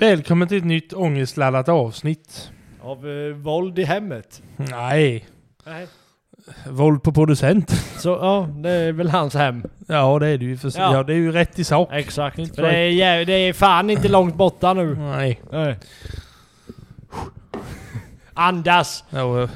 Välkommen 0.00 0.48
till 0.48 0.58
ett 0.58 0.64
nytt 0.64 0.92
ångestladdat 0.92 1.68
avsnitt. 1.68 2.50
Av 2.82 3.08
eh, 3.08 3.34
våld 3.34 3.78
i 3.78 3.84
hemmet. 3.84 4.42
Nej, 4.56 5.26
Nej. 5.66 5.86
våld 6.70 7.02
på 7.02 7.12
producent. 7.12 7.70
Så 7.96 8.08
ja, 8.08 8.48
det 8.62 8.70
är 8.70 8.92
väl 8.92 9.08
hans 9.10 9.34
hem. 9.34 9.62
Ja, 9.86 10.18
det 10.18 10.26
är 10.26 10.38
det 10.38 10.44
ju. 10.44 10.56
För, 10.56 10.72
ja. 10.76 10.94
Ja. 10.94 11.02
det 11.02 11.12
är 11.12 11.16
ju 11.16 11.32
rätt 11.32 11.58
i 11.58 11.64
sak. 11.64 11.88
Exakt. 11.92 12.54
För 12.56 12.62
det, 12.62 13.02
är, 13.02 13.24
det 13.24 13.32
är 13.32 13.52
fan 13.52 13.90
inte 13.90 14.08
långt 14.08 14.34
borta 14.34 14.74
nu. 14.74 14.94
Nej. 14.94 15.40
Nej. 15.52 15.78
Andas! 18.38 19.04
Ja, 19.10 19.42
eh, 19.42 19.50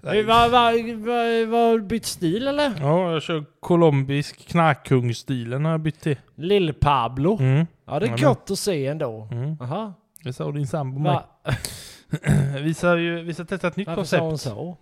Vad 0.00 0.24
va, 0.24 0.48
va, 0.48 0.72
va, 0.96 1.46
va, 1.46 1.78
bytt 1.78 2.06
stil 2.06 2.46
eller? 2.48 2.72
ja, 2.80 3.12
jag 3.12 3.22
kör 3.22 3.44
colombisk 3.60 4.48
knarkkungsstilen 4.48 5.64
har 5.64 5.72
jag 5.72 5.80
bytt 5.80 6.00
till. 6.00 6.16
Lill-Pablo. 6.34 7.38
Mm. 7.40 7.66
Ja 7.86 7.92
det 8.00 8.06
är 8.06 8.10
Jajamän. 8.10 8.24
gott 8.34 8.50
att 8.50 8.58
se 8.58 8.86
ändå. 8.86 9.28
Mm. 9.30 9.56
Jaha. 9.60 9.94
Det 10.22 10.32
sa 10.32 10.52
din 10.52 10.66
sambo 10.66 11.00
mig. 11.00 11.18
Vi 12.62 12.74
ska 12.74 12.94
vi 12.94 13.34
ska 13.34 13.44
testa 13.44 13.68
ett 13.68 13.76
nytt 13.76 13.86
varför 13.88 14.04
sa 14.04 14.18
hon 14.18 14.30
koncept. 14.30 14.54
så? 14.54 14.76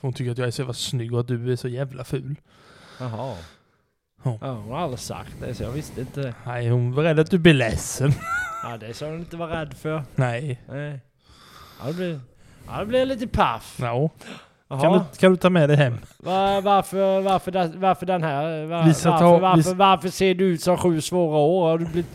Hon 0.00 0.12
tycker 0.12 0.30
att 0.32 0.38
jag 0.38 0.46
är 0.46 0.50
så 0.50 0.62
jävla 0.62 0.74
snygg 0.74 1.14
och 1.14 1.20
att 1.20 1.28
du 1.28 1.52
är 1.52 1.56
så 1.56 1.68
jävla 1.68 2.04
ful. 2.04 2.36
Jaha. 3.00 3.36
Ja. 4.24 4.38
Ja, 4.40 4.52
hon 4.52 4.70
har 4.72 4.78
aldrig 4.78 4.98
sagt 5.00 5.34
det 5.40 5.54
så 5.54 5.62
jag 5.62 5.70
visste 5.70 6.00
inte. 6.00 6.34
Nej, 6.46 6.68
hon 6.68 6.92
var 6.94 7.02
rädd 7.02 7.18
att 7.18 7.30
du 7.30 7.38
blir 7.38 7.54
ledsen. 7.54 8.12
Ja 8.62 8.76
det 8.76 8.94
ska 8.94 9.06
hon 9.06 9.18
inte 9.18 9.36
vara 9.36 9.60
rädd 9.60 9.74
för. 9.74 10.02
Nej. 10.14 10.60
Nej. 10.68 11.00
Ja 11.80 11.86
det 11.86 11.94
blir, 11.94 12.20
ja, 12.68 12.80
det 12.80 12.86
blir 12.86 13.06
lite 13.06 13.26
paff. 13.26 13.76
Ja. 13.82 14.10
Kan, 14.80 14.92
du, 14.92 15.00
kan 15.18 15.30
du 15.30 15.36
ta 15.36 15.50
med 15.50 15.68
det 15.68 15.76
hem? 15.76 15.98
Va- 16.18 16.60
varför, 16.60 17.20
varför, 17.20 17.70
varför 17.76 18.06
den 18.06 18.22
här? 18.22 18.66
Va- 18.66 18.82
varför, 18.86 19.18
ta- 19.18 19.38
varför, 19.38 19.60
s- 19.60 19.72
varför 19.76 20.08
ser 20.08 20.34
du 20.34 20.44
ut 20.44 20.60
som 20.62 20.76
sju 20.76 21.00
svåra 21.00 21.38
år? 21.38 21.68
Har 21.70 21.78
du 21.78 21.84
blivit, 21.84 22.10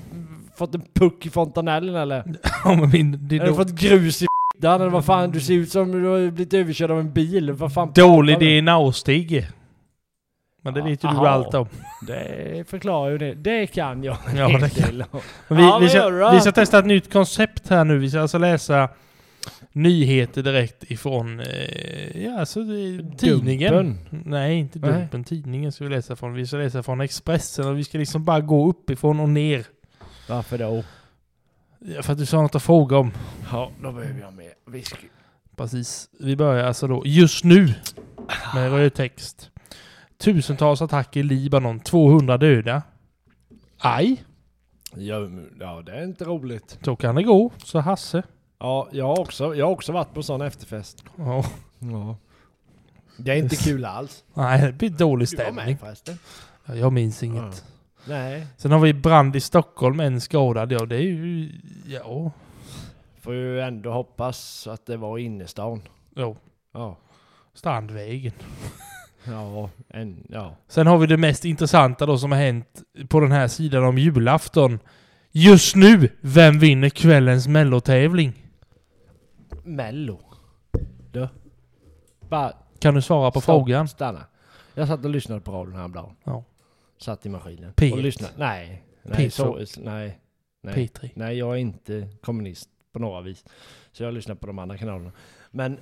fått 0.57 0.75
en 0.75 0.81
puck 0.95 1.25
i 1.25 1.29
fontanellen 1.29 1.95
eller? 1.95 2.23
Ja, 2.65 2.75
men 2.75 2.89
min, 2.89 3.27
det 3.27 3.35
är 3.35 3.39
Har 3.39 3.45
du 3.45 3.51
då, 3.51 3.57
fått 3.57 3.71
grus 3.71 4.21
i 4.21 4.25
f***an 4.25 4.81
eller 4.81 4.89
vad 4.91 5.05
fan? 5.05 5.31
Du 5.31 5.39
ser 5.39 5.53
ut 5.53 5.71
som 5.71 5.91
du 5.91 6.05
har 6.07 6.17
blivit 6.31 6.53
överkörd 6.53 6.91
av 6.91 6.99
en 6.99 7.11
bil. 7.13 7.51
Vad 7.51 7.73
fan 7.73 7.91
dålig 7.95 8.35
pratar 8.35 8.45
du? 8.45 8.61
DNA-Stig. 8.61 9.47
Men 10.63 10.73
det 10.73 10.79
Ja, 10.79 10.85
vet 10.85 11.03
ju 11.03 11.07
du 11.09 11.15
aha. 11.15 11.27
allt 11.27 11.53
om. 11.53 11.67
Det 12.07 12.69
förklarar 12.69 13.11
ju 13.11 13.17
det. 13.17 13.33
Det 13.33 13.67
kan 13.67 14.03
jag. 14.03 14.17
Ja, 14.35 14.47
det 14.59 14.69
kan-. 14.69 15.03
Men 15.47 15.57
Vi, 15.57 15.63
Ja, 15.63 15.77
vi, 15.79 15.85
vad 15.87 15.95
gör 15.95 16.11
du 16.11 16.17
ska, 16.19 16.25
då? 16.27 16.31
vi 16.31 16.39
ska 16.41 16.51
testa 16.51 16.79
ett 16.79 16.85
nytt 16.85 17.13
koncept 17.13 17.69
här 17.69 17.83
nu. 17.83 17.97
Vi 17.97 18.09
ska 18.09 18.21
alltså 18.21 18.37
läsa 18.37 18.89
nyheter 19.75 20.43
direkt 20.43 20.91
ifrån 20.91 21.39
eh, 21.39 22.23
ja, 22.23 22.39
alltså, 22.39 22.59
är 22.59 23.17
tidningen. 23.17 23.73
Dumpen. 23.73 24.21
Nej, 24.25 24.57
inte 24.57 24.79
Nej. 24.79 24.91
Dumpen. 24.91 25.23
Tidningen 25.23 25.71
ska 25.71 25.83
vi 25.83 25.89
läsa 25.89 26.15
från. 26.15 26.33
Vi 26.33 26.47
ska 26.47 26.57
läsa 26.57 26.83
från 26.83 27.01
Expressen 27.01 27.67
och 27.67 27.77
vi 27.77 27.83
ska 27.83 27.97
liksom 27.97 28.25
bara 28.25 28.41
gå 28.41 28.69
uppifrån 28.69 29.19
och 29.19 29.29
ner. 29.29 29.65
Varför 30.29 30.57
då? 30.57 30.83
Ja, 31.79 32.01
För 32.03 32.11
att 32.13 32.19
du 32.19 32.25
sa 32.25 32.41
något 32.41 32.55
att 32.55 32.63
fråga 32.63 32.97
om. 32.97 33.11
Ja, 33.51 33.71
då 33.81 33.91
behöver 33.91 34.19
jag 34.21 34.33
mer 34.33 34.53
whisky. 34.65 35.07
Precis. 35.55 36.09
Vi 36.19 36.35
börjar 36.35 36.63
alltså 36.63 36.87
då 36.87 37.03
just 37.05 37.43
nu 37.43 37.73
med 38.55 38.71
röd 38.71 38.93
text. 38.93 39.49
Tusentals 40.17 40.81
attacker 40.81 41.19
i 41.19 41.23
Libanon, 41.23 41.79
200 41.79 42.37
döda. 42.37 42.81
Aj, 43.77 44.23
ja, 44.95 45.19
det 45.85 45.91
är 45.91 46.03
inte 46.03 46.25
roligt. 46.25 46.79
så 46.81 46.95
kan 46.95 47.15
det 47.15 47.23
gå. 47.23 47.51
Så 47.63 47.79
Hasse. 47.79 48.23
Ja, 48.59 48.87
jag 48.91 49.05
har 49.07 49.19
också, 49.19 49.55
jag 49.55 49.65
har 49.65 49.71
också 49.71 49.91
varit 49.91 50.13
på 50.13 50.23
sån 50.23 50.41
efterfest. 50.41 51.03
Ja. 51.17 51.45
Ja. 51.79 52.17
Det 53.17 53.31
är 53.31 53.35
inte 53.35 53.55
kul 53.55 53.85
alls. 53.85 54.23
Nej, 54.33 54.61
det 54.61 54.71
blir 54.73 54.89
dålig 54.89 55.27
Du 55.29 55.35
var 55.35 55.43
stämning. 55.43 55.65
med 55.65 55.79
förresten. 55.79 56.17
Ja, 56.65 56.75
Jag 56.75 56.93
minns 56.93 57.23
inget. 57.23 57.63
Nej. 58.07 58.47
Sen 58.57 58.71
har 58.71 58.79
vi 58.79 58.93
brand 58.93 59.35
i 59.35 59.41
Stockholm, 59.41 59.99
en 59.99 60.21
skadad. 60.21 60.71
Ja, 60.71 60.85
det 60.85 60.95
är 60.95 60.99
ju... 61.01 61.51
Ja. 61.87 62.31
Får 63.21 63.33
ju 63.33 63.61
ändå 63.61 63.91
hoppas 63.91 64.67
att 64.67 64.85
det 64.85 64.97
var 64.97 65.17
innerstan. 65.17 65.81
Jo. 66.15 66.37
Ja. 66.73 66.97
Strandvägen. 67.53 68.33
Ja, 69.27 69.69
en, 69.89 70.25
ja. 70.29 70.55
Sen 70.67 70.87
har 70.87 70.97
vi 70.97 71.07
det 71.07 71.17
mest 71.17 71.45
intressanta 71.45 72.05
då 72.05 72.17
som 72.17 72.31
har 72.31 72.39
hänt 72.39 72.81
på 73.09 73.19
den 73.19 73.31
här 73.31 73.47
sidan 73.47 73.83
om 73.83 73.97
julafton. 73.97 74.79
Just 75.31 75.75
nu, 75.75 76.09
vem 76.21 76.59
vinner 76.59 76.89
kvällens 76.89 77.47
mellotävling? 77.47 78.33
Mello. 79.65 80.19
Du. 81.11 81.27
Bara 82.19 82.53
Kan 82.79 82.95
du 82.95 83.01
svara 83.01 83.31
på 83.31 83.41
stopp, 83.41 83.55
frågan? 83.55 83.87
Stanna. 83.87 84.25
Jag 84.73 84.87
satt 84.87 85.05
och 85.05 85.11
lyssnade 85.11 85.41
på 85.41 85.51
radion 85.51 85.75
häromdagen. 85.75 86.15
Ja. 86.23 86.43
Satt 86.97 87.25
i 87.25 87.29
maskinen. 87.29 87.73
P1. 87.73 87.91
Och 87.91 87.97
lyssnade. 87.97 88.33
Nej. 88.37 88.83
Nej, 89.03 89.27
P2. 89.27 89.65
så, 89.65 89.81
nej. 89.81 90.19
Nej. 90.61 90.73
P3. 90.75 91.09
Nej, 91.13 91.37
jag 91.37 91.53
är 91.53 91.57
inte 91.57 92.07
kommunist 92.21 92.69
på 92.91 92.99
några 92.99 93.21
vis. 93.21 93.45
Så 93.91 94.03
jag 94.03 94.13
lyssnar 94.13 94.35
på 94.35 94.47
de 94.47 94.59
andra 94.59 94.77
kanalerna. 94.77 95.11
Men 95.51 95.79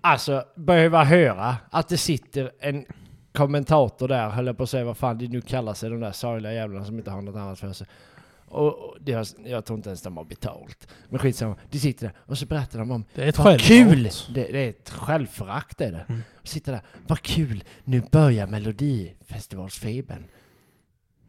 alltså, 0.00 0.44
behöva 0.54 1.04
höra 1.04 1.56
att 1.70 1.88
det 1.88 1.96
sitter 1.96 2.52
en 2.60 2.86
kommentator 3.32 4.08
där, 4.08 4.28
höll 4.28 4.46
jag 4.46 4.56
på 4.56 4.62
att 4.62 4.70
säga 4.70 4.84
vad 4.84 4.96
fan 4.96 5.18
det 5.18 5.28
nu 5.28 5.40
kallar 5.40 5.74
sig, 5.74 5.90
de 5.90 6.00
där 6.00 6.12
sorgliga 6.12 6.52
jävlarna 6.52 6.84
som 6.84 6.98
inte 6.98 7.10
har 7.10 7.22
något 7.22 7.36
annat 7.36 7.58
för 7.58 7.72
sig. 7.72 7.86
Och, 8.48 8.96
deras, 9.00 9.36
jag 9.44 9.64
tror 9.64 9.76
inte 9.76 9.88
ens 9.88 10.02
de 10.02 10.16
har 10.16 10.24
betalt. 10.24 10.88
Men 11.08 11.18
skitsamma, 11.18 11.56
de 11.70 11.78
sitter 11.78 12.06
där 12.06 12.14
och 12.18 12.38
så 12.38 12.46
berättar 12.46 12.78
de 12.78 12.90
om 12.90 13.04
Det 13.14 13.22
är 13.24 13.28
ett 13.28 13.38
vad 13.38 13.60
kul! 13.60 14.02
Det, 14.34 14.42
det 14.52 14.64
är 14.64 14.70
ett 14.70 14.90
självförakt 14.90 15.80
är 15.80 15.92
det. 15.92 16.04
Mm. 16.08 16.22
Sitter 16.42 16.72
där, 16.72 16.80
vad 17.06 17.20
kul, 17.22 17.64
nu 17.84 18.02
börjar 18.12 18.46
melodifestivalsfebern. 18.46 20.24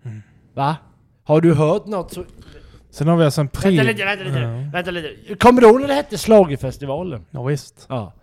Mm. 0.03 0.22
Va? 0.53 0.75
Har 1.23 1.41
du 1.41 1.53
hört 1.53 1.85
något 1.85 2.13
så 2.13 2.25
Sen 2.89 3.07
har 3.07 3.17
vi 3.17 3.25
alltså 3.25 3.41
en 3.41 3.47
pre... 3.47 3.69
Vänta 3.69 3.83
lite, 3.83 4.06
vänta 4.06 4.23
lite, 4.23 4.39
Ja. 4.39 4.69
vänta 4.73 4.91
lite. 4.91 5.35
Kommer 5.35 5.61
du 5.61 5.67
ihåg 5.67 5.81
när 5.81 5.88
det 5.88 5.94
hette 5.94 6.17
Schlagerfestivalen? 6.17 7.25
Ja, 7.31 7.44
visst. 7.44 7.85
Ja. 7.89 8.13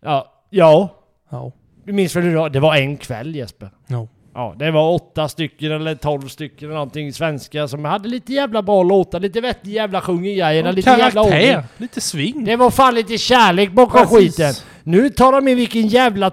Ja. 0.00 0.32
Ja. 0.50 0.96
Ja. 1.30 1.52
Du 1.84 1.92
minns 1.92 2.16
väl 2.16 2.22
hur 2.22 2.30
det 2.30 2.38
var? 2.38 2.50
Det 2.50 2.60
var 2.60 2.76
en 2.76 2.96
kväll 2.96 3.36
Jesper. 3.36 3.70
Ja. 3.86 4.08
Ja, 4.34 4.54
det 4.58 4.70
var 4.70 4.90
åtta 4.94 5.28
stycken 5.28 5.72
eller 5.72 5.94
tolv 5.94 6.28
stycken 6.28 6.64
eller 6.68 6.74
någonting 6.74 7.12
svenskar 7.12 7.66
som 7.66 7.84
hade 7.84 8.08
lite 8.08 8.32
jävla 8.32 8.62
bra 8.62 8.82
låtar, 8.82 9.20
lite 9.20 9.40
vettig 9.40 9.70
jävla 9.72 10.00
sjungergrejerna, 10.00 10.70
lite 10.70 10.90
jävla 10.90 11.20
ordning. 11.22 11.40
Karaktär. 11.40 11.64
Lite 11.76 12.00
sving. 12.00 12.44
Det 12.44 12.56
var 12.56 12.70
fan 12.70 12.94
lite 12.94 13.18
kärlek 13.18 13.72
bakom 13.72 14.00
Precis. 14.08 14.36
skiten. 14.36 14.54
Nu 14.82 15.08
tar 15.10 15.32
de 15.32 15.48
in 15.48 15.56
vilken 15.56 15.86
jävla 15.88 16.30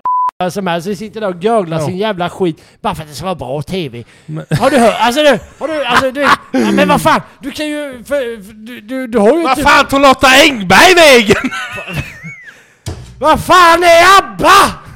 som 0.52 0.68
helst, 0.68 0.88
så 0.88 0.96
sitter 0.96 1.22
där 1.22 1.28
och 1.36 1.44
görglar 1.44 1.80
Ja. 1.80 1.86
sin 1.86 1.98
jävla 1.98 2.30
skit 2.30 2.64
bara 2.82 2.96
för 2.96 3.04
att 3.04 3.10
det 3.10 3.16
ska 3.16 3.26
vara 3.26 3.36
bra 3.36 3.62
TV. 3.62 4.04
Men- 4.26 4.46
Har 4.60 4.70
du 4.70 4.78
hört? 4.80 4.96
Alltså 5.00 5.22
du, 5.22 5.40
har 5.60 5.68
du, 5.68 5.86
alltså 5.86 6.12
du, 6.12 6.22
ja, 6.52 6.72
men 6.72 6.88
vad 6.88 7.02
fan, 7.02 7.22
du 7.42 7.52
kan 7.52 7.68
ju, 7.68 8.04
för, 8.04 8.44
för, 8.44 8.54
du, 8.54 8.82
du, 8.82 9.08
du 9.08 9.18
har 9.20 9.38
ju 9.38 9.44
Vad 9.44 9.62
fan 9.62 9.88
tog 9.88 10.02
Lotta 10.02 10.28
Engberg 10.44 10.96
vägen? 10.96 11.36
Vad 13.20 13.40
fan 13.44 13.84
är 13.84 14.18
ABBA? 14.20 14.89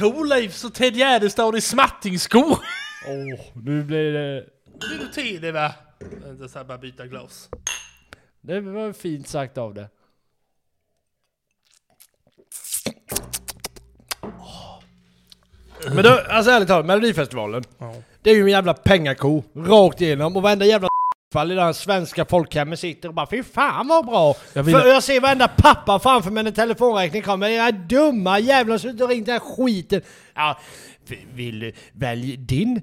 Thorleifs 0.00 0.64
och 0.64 0.74
Ted 0.74 0.96
Gärdestad 0.96 1.56
i 1.56 1.60
smattingskor. 1.60 2.58
Åh, 3.08 3.40
nu 3.54 3.82
blir 3.82 4.12
det... 4.12 4.46
Du 4.80 5.08
te 5.14 5.38
det 5.38 5.52
va? 5.52 5.72
Vänta 6.24 6.48
så 6.48 6.58
här, 6.58 6.64
bara 6.64 6.78
byta 6.78 7.06
glas. 7.06 7.48
Det 8.40 8.60
var 8.60 8.92
fint 8.92 9.28
sagt 9.28 9.58
av 9.58 9.74
det. 9.74 9.88
Men 15.86 16.02
du, 16.02 16.20
alltså 16.20 16.50
ärligt 16.50 16.68
talat, 16.68 16.86
Melodifestivalen. 16.86 17.64
Ja. 17.78 17.94
Det 18.22 18.30
är 18.30 18.34
ju 18.34 18.42
en 18.42 18.48
jävla 18.48 18.74
pengako, 18.74 19.42
rakt 19.54 20.00
igenom. 20.00 20.36
Och 20.36 20.42
varenda 20.42 20.66
jävla 20.66 20.88
fall 21.32 21.52
i 21.52 21.54
det 21.54 21.74
svenska 21.74 22.24
folkhemmet 22.24 22.78
sitter 22.80 23.08
och 23.08 23.14
bara 23.14 23.26
fy 23.30 23.42
fan 23.42 23.88
vad 23.88 24.06
bra! 24.06 24.34
Jag 24.52 24.62
vill- 24.62 24.74
För 24.76 24.88
jag 24.88 25.02
ser 25.02 25.20
varenda 25.20 25.48
pappa 25.48 25.98
framför 25.98 26.30
mig 26.30 26.42
när 26.44 26.50
telefonräkningen 26.50 27.24
kommer. 27.24 27.48
Era 27.48 27.70
dumma 27.72 28.38
jävlar 28.38 29.00
har 29.00 29.08
ringt 29.08 29.26
den 29.26 29.32
här 29.32 29.56
skiten. 29.56 30.00
Ja, 30.34 30.58
vill 31.34 31.60
du 31.60 31.72
välj 31.92 32.36
din... 32.36 32.80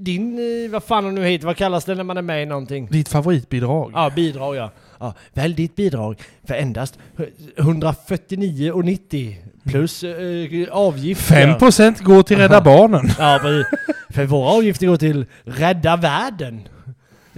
Din, 0.00 0.38
eh, 0.64 0.70
vad 0.70 0.84
fan 0.84 1.04
hon 1.04 1.14
nu 1.14 1.24
heter, 1.24 1.46
vad 1.46 1.56
kallas 1.56 1.84
det 1.84 1.94
när 1.94 2.04
man 2.04 2.16
är 2.16 2.22
med 2.22 2.42
i 2.42 2.46
någonting? 2.46 2.86
Ditt 2.90 3.08
favoritbidrag? 3.08 3.90
Ja, 3.94 4.10
bidrag 4.16 4.56
ja. 4.56 4.70
ja. 5.00 5.14
Välj 5.34 5.54
ditt 5.54 5.76
bidrag 5.76 6.20
för 6.46 6.54
endast 6.54 6.98
149,90 7.56 9.34
plus 9.70 10.04
eh, 10.04 10.68
avgift. 10.70 11.30
5% 11.30 12.02
går 12.02 12.22
till 12.22 12.36
Rädda 12.38 12.60
Barnen. 12.60 13.10
Ja, 13.18 13.38
precis. 13.42 13.66
För 14.10 14.24
våra 14.24 14.50
avgifter 14.50 14.86
går 14.86 14.96
till 14.96 15.26
Rädda 15.44 15.96
Världen. 15.96 16.68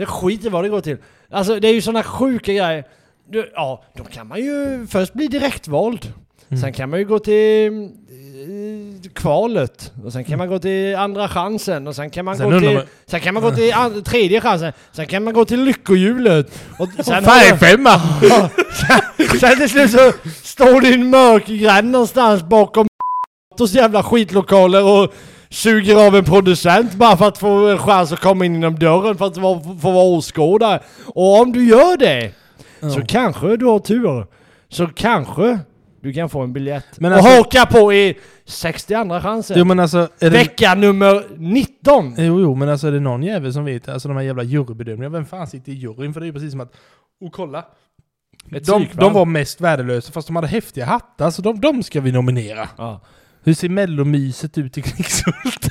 Det 0.01 0.07
skiter 0.07 0.51
vad 0.51 0.65
det 0.65 0.69
går 0.69 0.81
till. 0.81 0.97
Alltså 1.31 1.61
det 1.61 1.69
är 1.69 1.73
ju 1.75 1.81
sådana 1.81 2.03
sjuka 2.03 2.53
grejer. 2.53 2.85
Du, 3.31 3.51
ja, 3.55 3.85
då 3.97 4.05
kan 4.05 4.27
man 4.29 4.39
ju 4.39 4.87
först 4.91 5.13
bli 5.13 5.29
direktvald. 5.29 6.13
Mm. 6.49 6.61
Sen 6.61 6.73
kan 6.73 6.91
man 6.91 6.99
ju 6.99 7.05
gå 7.05 7.19
till 7.19 7.73
eh, 7.73 9.11
kvalet. 9.15 9.93
Och 10.05 10.13
sen 10.13 10.25
kan 10.25 10.39
man 10.39 10.49
gå 10.49 10.59
till 10.59 10.97
andra 10.97 11.29
chansen. 11.29 11.87
Och 11.87 11.97
sen 11.97 12.11
kan 12.11 12.25
man 12.25 12.37
Sen 12.37 12.51
gå 12.51 12.61
till... 12.61 12.75
man- 12.75 12.85
Sen 13.07 13.21
kan 13.21 13.35
man 13.35 13.43
gå 13.43 13.51
till 13.51 13.73
an- 13.75 14.03
tredje 14.05 14.41
chansen. 14.41 14.73
Sen 14.93 15.07
kan 15.07 15.25
man 15.25 15.35
gå 15.35 15.45
till 15.45 15.63
lyckohjulet. 15.65 16.47
Och 16.79 16.89
sen 17.05 17.25
Färgfemma! 17.25 18.01
Sen, 18.21 19.39
sen 19.41 19.57
till 19.59 19.69
slut 19.71 19.91
så 19.91 20.13
står 20.43 20.81
det 20.81 20.89
en 20.95 21.11
mörk 21.11 21.47
gränd 21.47 21.91
någonstans 21.91 22.43
bakom 22.43 22.87
jävla 23.69 24.03
skitlokaler 24.03 24.85
och 24.85 25.15
suger 25.51 26.07
av 26.07 26.17
en 26.17 26.25
producent 26.25 26.95
bara 26.95 27.17
för 27.17 27.29
att 27.29 27.39
få 27.39 27.69
en 27.69 27.79
chans 27.79 28.13
att 28.13 28.21
komma 28.21 28.45
in 28.45 28.55
genom 28.55 28.79
dörren 28.79 29.17
för 29.17 29.27
att 29.27 29.35
få, 29.35 29.61
få 29.81 29.91
vara 29.91 30.05
åskådare. 30.05 30.81
Och 31.07 31.41
om 31.41 31.53
du 31.53 31.69
gör 31.69 31.97
det 31.97 32.33
så 32.81 33.07
kanske 33.07 33.57
du 33.57 33.67
har 33.67 33.79
tur. 33.79 34.27
Så 34.69 34.87
kanske 34.87 35.59
du 36.03 36.13
kan 36.13 36.29
få 36.29 36.41
en 36.41 36.53
biljett. 36.53 37.01
Men 37.01 37.13
och 37.13 37.19
alltså- 37.19 37.37
haka 37.37 37.67
på 37.67 37.93
i 37.93 38.19
62 38.45 39.21
chansen. 39.21 39.59
Jo 39.59 39.65
men 39.65 39.81
alltså... 39.81 40.09
Det, 40.19 40.31
Vecka 40.31 40.75
nummer 40.75 41.25
19! 41.37 42.15
jo, 42.19 42.41
jo, 42.41 42.55
men 42.55 42.69
alltså 42.69 42.87
är 42.87 42.93
det 42.93 43.01
någon 43.01 43.23
jävel 43.23 43.53
som 43.53 43.65
vet, 43.65 43.89
alltså 43.89 44.09
de 44.09 44.17
här 44.17 44.25
jävla 44.25 44.43
jurybedömningarna, 44.43 45.13
vem 45.19 45.27
fan 45.27 45.47
sitter 45.47 45.73
i 45.73 45.75
juryn? 45.75 46.13
För 46.13 46.21
det 46.21 46.25
är 46.25 46.29
ju 46.29 46.33
precis 46.33 46.51
som 46.51 46.61
att, 46.61 46.73
och 47.21 47.33
kolla. 47.33 47.65
Ett 48.53 48.67
De, 48.67 48.87
de 48.95 49.13
var 49.13 49.25
mest 49.25 49.61
värdelösa 49.61 50.13
fast 50.13 50.27
de 50.27 50.37
hade 50.37 50.49
häftiga 50.49 50.85
hattar, 50.85 51.31
så 51.31 51.43
de, 51.43 51.61
de 51.61 51.83
ska 51.83 52.01
vi 52.01 52.13
nominera. 52.13 52.69
Ja. 52.79 53.01
Hur 53.43 53.55
ser 53.55 53.69
mellomyset 53.69 54.59
ut 54.59 54.79
i 54.79 54.83
Knickshult? 54.83 55.69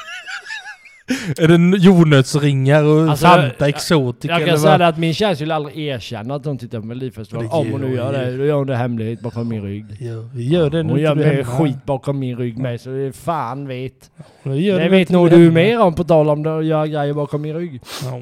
är 1.39 1.47
det 1.47 1.77
jordnötsringar 1.77 2.83
och 2.83 3.09
Alltså, 3.09 3.25
Fanta 3.27 3.55
jag- 3.59 3.69
Exotic 3.69 4.29
Jag 4.29 4.41
eller 4.41 4.47
kan 4.51 4.59
säga 4.59 4.77
det 4.77 4.87
att 4.87 4.97
min 4.97 5.13
tjej 5.13 5.35
skulle 5.35 5.55
aldrig 5.55 5.77
erkänna 5.77 6.35
att 6.35 6.45
hon 6.45 6.57
tittar 6.57 6.79
på 6.79 6.85
Melodifestivalen. 6.85 7.49
Det 7.49 7.55
Om 7.55 7.71
hon 7.71 7.81
nu 7.81 7.95
gör 7.95 8.13
det, 8.13 8.37
då 8.37 8.45
gör 8.45 8.55
hon 8.55 8.67
det 8.67 8.75
hemligt 8.75 9.21
bakom 9.21 9.47
min 9.47 9.61
rygg. 9.61 9.85
Ja, 9.99 10.29
vi 10.33 10.47
gör 10.49 10.69
det 10.69 10.83
nu 10.83 10.91
Hon 10.91 11.01
gör 11.01 11.15
mer 11.15 11.43
skit 11.43 11.85
bakom 11.85 12.19
min 12.19 12.37
rygg 12.37 12.57
med 12.57 12.81
så 12.81 12.89
det 12.89 13.01
är 13.01 13.11
fan 13.11 13.67
vet. 13.67 14.11
Gör 14.43 14.77
Det 14.77 14.83
nu 14.83 14.89
vet 14.89 15.09
nog 15.09 15.29
du 15.29 15.51
mer 15.51 15.79
om 15.79 15.95
på 15.95 16.03
tal 16.03 16.29
om 16.29 16.47
att 16.59 16.65
göra 16.65 16.87
grejer 16.87 17.13
bakom 17.13 17.41
min 17.41 17.53
rygg. 17.55 17.81
Ja. 18.03 18.21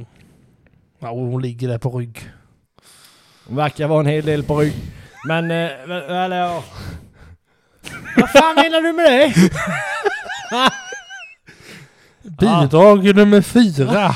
ja, 1.00 1.10
hon 1.10 1.42
ligger 1.42 1.68
där 1.68 1.78
på 1.78 1.90
rygg. 2.00 2.20
Hon 3.48 3.56
verkar 3.58 3.88
vara 3.88 4.00
en 4.00 4.06
hel 4.06 4.26
del 4.26 4.44
på 4.44 4.60
rygg. 4.60 4.74
Men, 5.28 5.44
eh, 5.44 5.70
men- 5.88 6.04
eller 6.10 6.38
ja. 6.38 6.64
Vad 8.18 8.30
fan 8.32 8.56
menar 8.56 8.82
du 8.82 8.94
med 8.94 9.06
det? 9.06 9.34
Bidrag 12.40 13.16
nummer 13.16 13.42
fyra. 13.42 14.16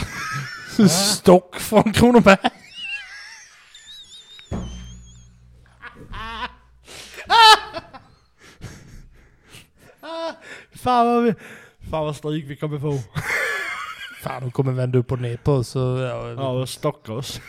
Stock 0.90 1.60
från 1.60 1.94
Kronoberg. 1.94 2.38
Fan 10.76 11.08
vad, 11.08 11.24
vi, 11.24 11.34
fan 11.90 12.06
vad 12.06 12.16
stryk 12.16 12.46
vi 12.48 12.56
kommer 12.56 12.80
få. 12.80 13.00
Fan, 14.24 14.42
de 14.42 14.52
kommer 14.52 14.72
vända 14.72 14.98
upp 15.00 15.12
och 15.12 15.20
ner 15.20 15.38
på 15.38 15.52
oss. 15.54 15.76
Ja, 15.76 16.30
Ja, 16.32 16.50
och 16.50 16.70
stocka 16.70 17.14
oss. 17.14 17.42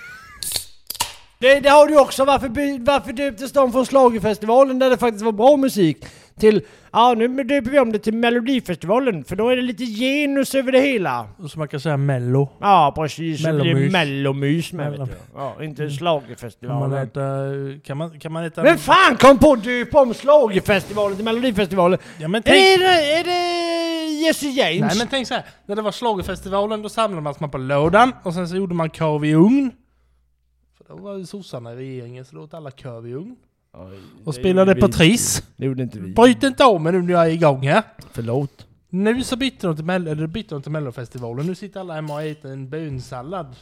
Det, 1.43 1.61
det 1.61 1.69
har 1.69 1.87
du 1.89 2.01
också. 2.01 2.25
Varför, 2.25 2.49
varför 2.85 3.13
döptes 3.13 3.53
de 3.53 3.73
från 3.73 3.87
Schlagerfestivalen 3.87 4.79
där 4.79 4.91
det 4.91 4.97
faktiskt 4.97 5.25
var 5.25 5.33
bra 5.33 5.57
musik 5.57 6.05
till 6.39 6.63
ja 6.93 7.15
nu 7.15 7.29
döper 7.45 7.71
vi 7.71 7.79
om 7.79 7.93
det 7.93 7.99
till 7.99 8.15
Melodifestivalen 8.15 9.25
för 9.25 9.37
då 9.37 9.49
är 9.49 9.57
det 9.57 9.63
lite 9.63 9.85
genus 9.85 10.55
över 10.55 10.73
det 10.73 10.81
hela. 10.81 11.27
Så 11.49 11.59
man 11.59 11.69
kan 11.69 11.81
säga 11.81 11.97
mello. 11.97 12.49
Ja 12.61 12.93
precis, 12.97 13.43
blir 13.43 13.53
det 13.53 13.59
Mellomys. 13.59 13.93
mellomys 13.93 14.73
med 14.73 14.91
vet 14.91 15.01
Mellom- 15.01 15.09
du. 15.09 15.15
Ja, 15.35 15.65
inte 15.65 15.83
man 15.83 15.91
Schlagerfestivalen. 15.91 16.99
äta... 16.99 17.21
Kan 17.85 17.97
man, 17.97 18.21
kan 18.21 18.33
man 18.33 18.45
äta... 18.45 18.63
Vem 18.63 18.79
fan 18.79 19.17
kom 19.17 19.39
på 19.39 19.53
att 19.53 19.65
döpa 19.65 20.01
om 20.03 20.15
Schlagerfestivalen 20.15 21.17
till 21.17 21.25
Melodifestivalen? 21.25 21.99
Ja, 22.19 22.29
men 22.29 22.39
Är 22.39 22.43
tänk... 22.43 22.81
det, 22.81 23.13
är 23.13 23.25
det 23.25 24.27
Jesse 24.27 24.47
James? 24.47 24.81
Nej 24.81 24.99
men 24.99 25.07
tänk 25.11 25.29
så 25.29 25.35
här. 25.35 25.45
När 25.67 25.77
det 25.77 25.83
var 25.83 25.93
schlagerfestivalen 25.93 26.83
då 26.83 26.89
samlade 26.89 27.35
man 27.41 27.51
på 27.51 27.59
lådan 27.59 28.13
och 28.23 28.35
sen 28.35 28.49
så 28.49 28.57
gjorde 28.57 28.75
man 28.75 28.91
korv 28.91 29.25
i 29.25 29.35
ugn. 29.35 29.71
Då 30.97 30.99
var 30.99 31.25
sossarna 31.25 31.73
i 31.73 31.77
regeringen 31.77 32.25
så 32.25 32.37
då 32.37 32.43
åt 32.43 32.55
alla 32.55 32.71
korv 32.71 33.09
i 33.09 33.15
ugn. 33.15 33.37
Oj, 33.73 33.99
Och 34.25 34.35
spelade 34.35 34.89
Triss. 34.89 35.43
Det 35.57 35.67
gjorde 35.67 35.83
inte 35.83 35.99
vi. 35.99 36.13
Bryt 36.13 36.43
inte 36.43 36.65
om 36.65 36.83
mig 36.83 36.93
nu 36.93 37.03
när 37.03 37.13
jag 37.13 37.27
är 37.27 37.31
igång 37.31 37.67
här. 37.67 37.83
Förlåt. 38.13 38.67
Nu 38.89 39.23
så 39.25 39.37
bytte 39.37 39.67
de 39.67 39.77
till, 39.77 39.85
Mell- 39.85 40.09
eller 40.09 40.27
bytte 40.27 40.55
de 40.55 40.63
till 40.63 40.73
Mellofestivalen. 40.73 41.47
Nu 41.47 41.55
sitter 41.55 41.81
alla 41.81 41.95
hemma 41.95 42.15
och 42.15 42.23
äter 42.23 42.51
en 42.53 42.71
bönsallad. 42.71 43.57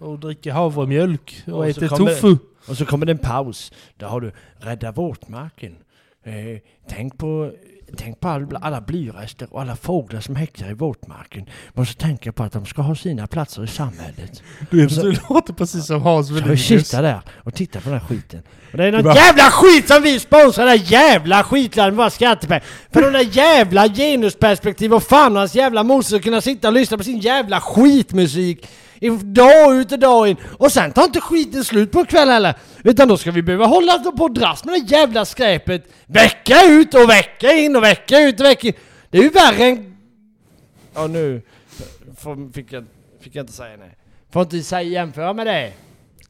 Och 0.00 0.18
dricker 0.18 0.52
havremjölk 0.52 1.42
och, 1.46 1.52
Och 1.52 1.68
äter 1.68 1.88
tofu. 1.88 2.36
Och 2.68 2.76
så 2.76 2.86
kommer 2.86 3.06
det 3.06 3.12
en 3.12 3.18
paus. 3.18 3.72
Där 3.96 4.06
har 4.06 4.20
du 4.20 4.32
Rädda 4.58 4.92
våtmarken. 4.92 5.76
Eh, 6.22 6.34
tänk 6.88 7.18
på, 7.18 7.52
tänk 7.96 8.20
på 8.20 8.28
all, 8.28 8.56
alla 8.60 8.80
blyrester 8.80 9.48
och 9.50 9.60
alla 9.60 9.76
fåglar 9.76 10.20
som 10.20 10.36
häckar 10.36 10.70
i 10.70 10.74
våtmarken. 10.74 11.44
Måste 11.74 12.02
tänka 12.02 12.32
på 12.32 12.42
att 12.42 12.52
de 12.52 12.66
ska 12.66 12.82
ha 12.82 12.94
sina 12.94 13.26
platser 13.26 13.64
i 13.64 13.66
samhället. 13.66 14.42
Du, 14.70 14.86
du 14.86 15.16
låter 15.28 15.52
precis 15.52 15.86
som 15.86 16.02
Hans 16.02 16.28
Så 16.28 16.34
vi 16.34 16.56
sitta 16.56 17.02
där 17.02 17.20
och 17.36 17.54
titta 17.54 17.80
på 17.80 17.90
den 17.90 17.98
här 18.00 18.06
skiten. 18.06 18.42
Och 18.72 18.78
det 18.78 18.84
är 18.84 18.92
någon 18.92 19.02
bara- 19.02 19.14
jävla 19.14 19.42
skit 19.50 19.88
som 19.88 20.02
vi 20.02 20.20
sponsrar, 20.20 20.66
den 20.66 20.76
jävla 20.76 21.44
skitlandet 21.44 21.92
med 21.94 21.96
våra 21.98 22.10
skattepengar. 22.10 22.64
För 22.92 23.02
de 23.02 23.12
där 23.12 23.36
jävla 23.36 23.88
genusperspektiv 23.88 24.94
och 24.94 25.02
fan 25.02 25.36
hans 25.36 25.54
jävla 25.54 26.02
ska 26.02 26.18
kunna 26.20 26.40
sitta 26.40 26.68
och 26.68 26.74
lyssna 26.74 26.98
på 26.98 27.04
sin 27.04 27.18
jävla 27.18 27.60
skitmusik. 27.60 28.66
I 29.00 29.08
dag 29.10 29.76
ut 29.76 29.92
och 29.92 29.98
dag 29.98 30.28
in. 30.28 30.36
Och 30.58 30.72
sen 30.72 30.92
tar 30.92 31.04
inte 31.04 31.20
skiten 31.20 31.64
slut 31.64 31.92
på 31.92 32.04
kväll 32.04 32.28
heller. 32.28 32.54
Utan 32.84 33.08
då 33.08 33.16
ska 33.16 33.30
vi 33.30 33.42
behöva 33.42 33.66
hålla 33.66 33.98
på 33.98 34.22
och 34.24 34.34
dras 34.34 34.64
med 34.64 34.74
det 34.74 34.96
jävla 34.96 35.24
skräpet. 35.24 35.92
Vecka 36.06 36.66
ut 36.68 36.94
och 36.94 37.10
vecka 37.10 37.52
in 37.52 37.76
och 37.76 37.82
vecka 37.82 38.20
ut 38.20 38.40
och 38.40 38.46
vecka 38.46 38.68
in. 38.68 38.74
Det 39.10 39.18
är 39.18 39.22
ju 39.22 39.28
värre 39.28 39.64
än... 39.64 39.96
Ja 40.94 41.06
nu 41.06 41.42
fick, 42.52 42.72
jag, 42.72 42.84
fick 43.20 43.34
jag 43.34 43.42
inte 43.42 43.52
säga 43.52 43.76
nej. 43.76 43.96
Får 44.32 44.42
inte 44.42 44.62
säga 44.62 44.82
jämföra 44.82 45.32
med 45.32 45.46
det. 45.46 45.72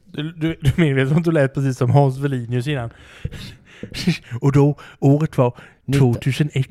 Du, 0.05 0.33
du, 0.33 0.59
du 0.61 0.73
medvetet 0.77 1.17
att 1.17 1.25
du 1.25 1.33
lät 1.33 1.55
precis 1.55 1.79
som 1.79 1.91
Hans 1.91 2.19
Wallinius 2.19 2.67
innan. 2.67 2.91
Och 4.41 4.53
då, 4.53 4.79
året 4.99 5.39
var 5.39 5.59
2001. 5.99 6.69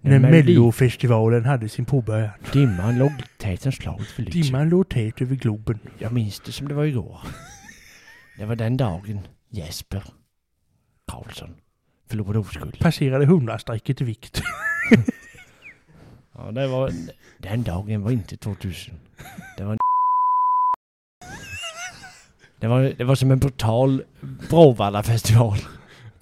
När 0.00 0.18
Mellofestivalen 0.18 1.44
hade 1.44 1.68
sin 1.68 1.84
påbörjan. 1.84 2.30
Dimman 2.52 2.98
låg 2.98 3.12
täten 3.38 3.72
slaget 3.72 4.06
för 4.06 4.22
lyxen. 4.22 4.42
Dimman 4.42 4.68
låg 4.68 4.88
tät 4.88 5.22
över 5.22 5.34
Globen. 5.36 5.78
Jag 5.98 6.12
minns 6.12 6.40
det 6.40 6.52
som 6.52 6.68
det 6.68 6.74
var 6.74 6.84
igår. 6.84 7.20
Det 8.38 8.44
var 8.44 8.56
den 8.56 8.76
dagen 8.76 9.20
Jesper 9.50 10.02
Karlsson 11.12 11.54
förlorade 12.08 12.38
oskuld. 12.38 12.78
Passerade 12.78 13.26
hundrastrecket 13.26 14.00
i 14.00 14.04
vikt. 14.04 14.42
Ja, 16.36 16.50
det 16.50 16.66
var... 16.66 16.90
Den 17.38 17.62
dagen 17.62 18.02
var 18.02 18.10
inte 18.10 18.36
2000. 18.36 18.94
Det 19.56 19.64
var... 19.64 19.76
Det 22.60 22.68
var, 22.68 22.94
det 22.98 23.04
var 23.04 23.14
som 23.14 23.30
en 23.30 23.38
brutal 23.38 24.02
Bråvalla-festival. 24.50 25.58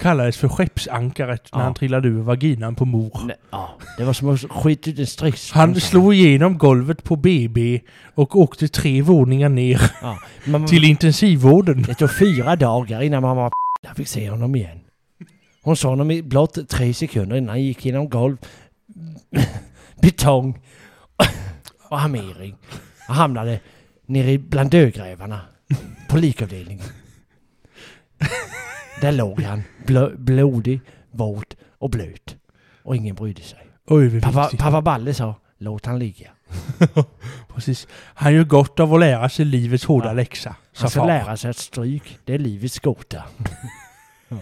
Kallades 0.02 0.36
för 0.36 0.48
skeppsankaret 0.48 1.48
när 1.52 1.60
Ja. 1.60 1.64
han 1.64 1.74
trillade 1.74 2.08
ur 2.08 2.22
vaginan 2.22 2.74
på 2.74 2.84
mor. 2.84 3.20
Nej, 3.26 3.36
Ja, 3.50 3.78
det 3.98 4.04
var 4.04 4.12
som 4.12 4.28
att 4.28 4.40
skita 4.50 4.90
ut 4.90 4.98
en 4.98 5.06
stridsvagn. 5.06 5.60
Han 5.72 5.80
slog 5.80 6.14
igenom 6.14 6.58
golvet 6.58 7.04
på 7.04 7.16
BB 7.16 7.80
och 8.14 8.36
åkte 8.36 8.68
tre 8.68 9.02
våningar 9.02 9.48
ner 9.48 9.90
Ja, 10.02 10.18
man, 10.46 10.66
till 10.66 10.84
intensivvården. 10.84 11.82
Det 11.82 11.94
tog 11.94 12.10
fyra 12.18 12.56
dagar 12.56 13.02
innan 13.02 13.22
mamma 13.22 13.50
fick 13.96 14.08
se 14.08 14.30
honom 14.30 14.54
igen. 14.56 14.78
Hon 15.62 15.76
såg 15.76 15.90
honom 15.90 16.10
i 16.10 16.22
blott 16.22 16.68
tre 16.68 16.94
sekunder 16.94 17.36
innan 17.36 17.48
han 17.48 17.62
gick 17.62 17.84
genom 17.84 18.08
golv, 18.08 18.36
betong 20.02 20.58
och 21.90 22.00
armering. 22.00 22.56
Och 23.08 23.14
hamnade 23.14 23.60
nere 24.06 24.38
bland 24.38 24.70
dödgrävarna 24.70 25.40
på 26.08 26.16
likavdelningen. 26.16 26.84
Där 29.02 29.12
låg 29.12 29.40
han, 29.42 29.62
blö, 29.86 30.10
blodig, 30.16 30.80
våt 31.10 31.56
och 31.78 31.90
blöt. 31.90 32.36
Och 32.82 32.96
ingen 32.96 33.14
brydde 33.14 33.42
sig. 33.42 33.58
Oj, 33.86 34.20
Pappa, 34.20 34.50
pappa 34.58 34.82
Balle 34.82 35.14
sa, 35.14 35.34
låt 35.58 35.86
han 35.86 35.98
ligga. 35.98 36.30
Precis. 37.54 37.86
Han 38.14 38.34
gör 38.34 38.44
gott 38.44 38.80
av 38.80 38.94
att 38.94 39.00
lära 39.00 39.28
sig 39.28 39.44
livets 39.44 39.84
hårda 39.84 40.06
Ja. 40.06 40.12
läxa. 40.12 40.56
Han 40.76 40.90
ska 40.90 41.00
far. 41.00 41.06
lära 41.06 41.36
sig 41.36 41.50
att 41.50 41.56
stryk, 41.56 42.18
det 42.24 42.34
är 42.34 42.38
livets 42.38 42.78
gåta. 42.80 43.22
Ja. 44.28 44.36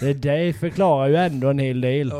det, 0.00 0.12
det 0.14 0.52
förklarar 0.60 1.08
ju 1.08 1.16
ändå 1.16 1.48
en 1.50 1.58
hel 1.58 1.80
del. 1.80 2.12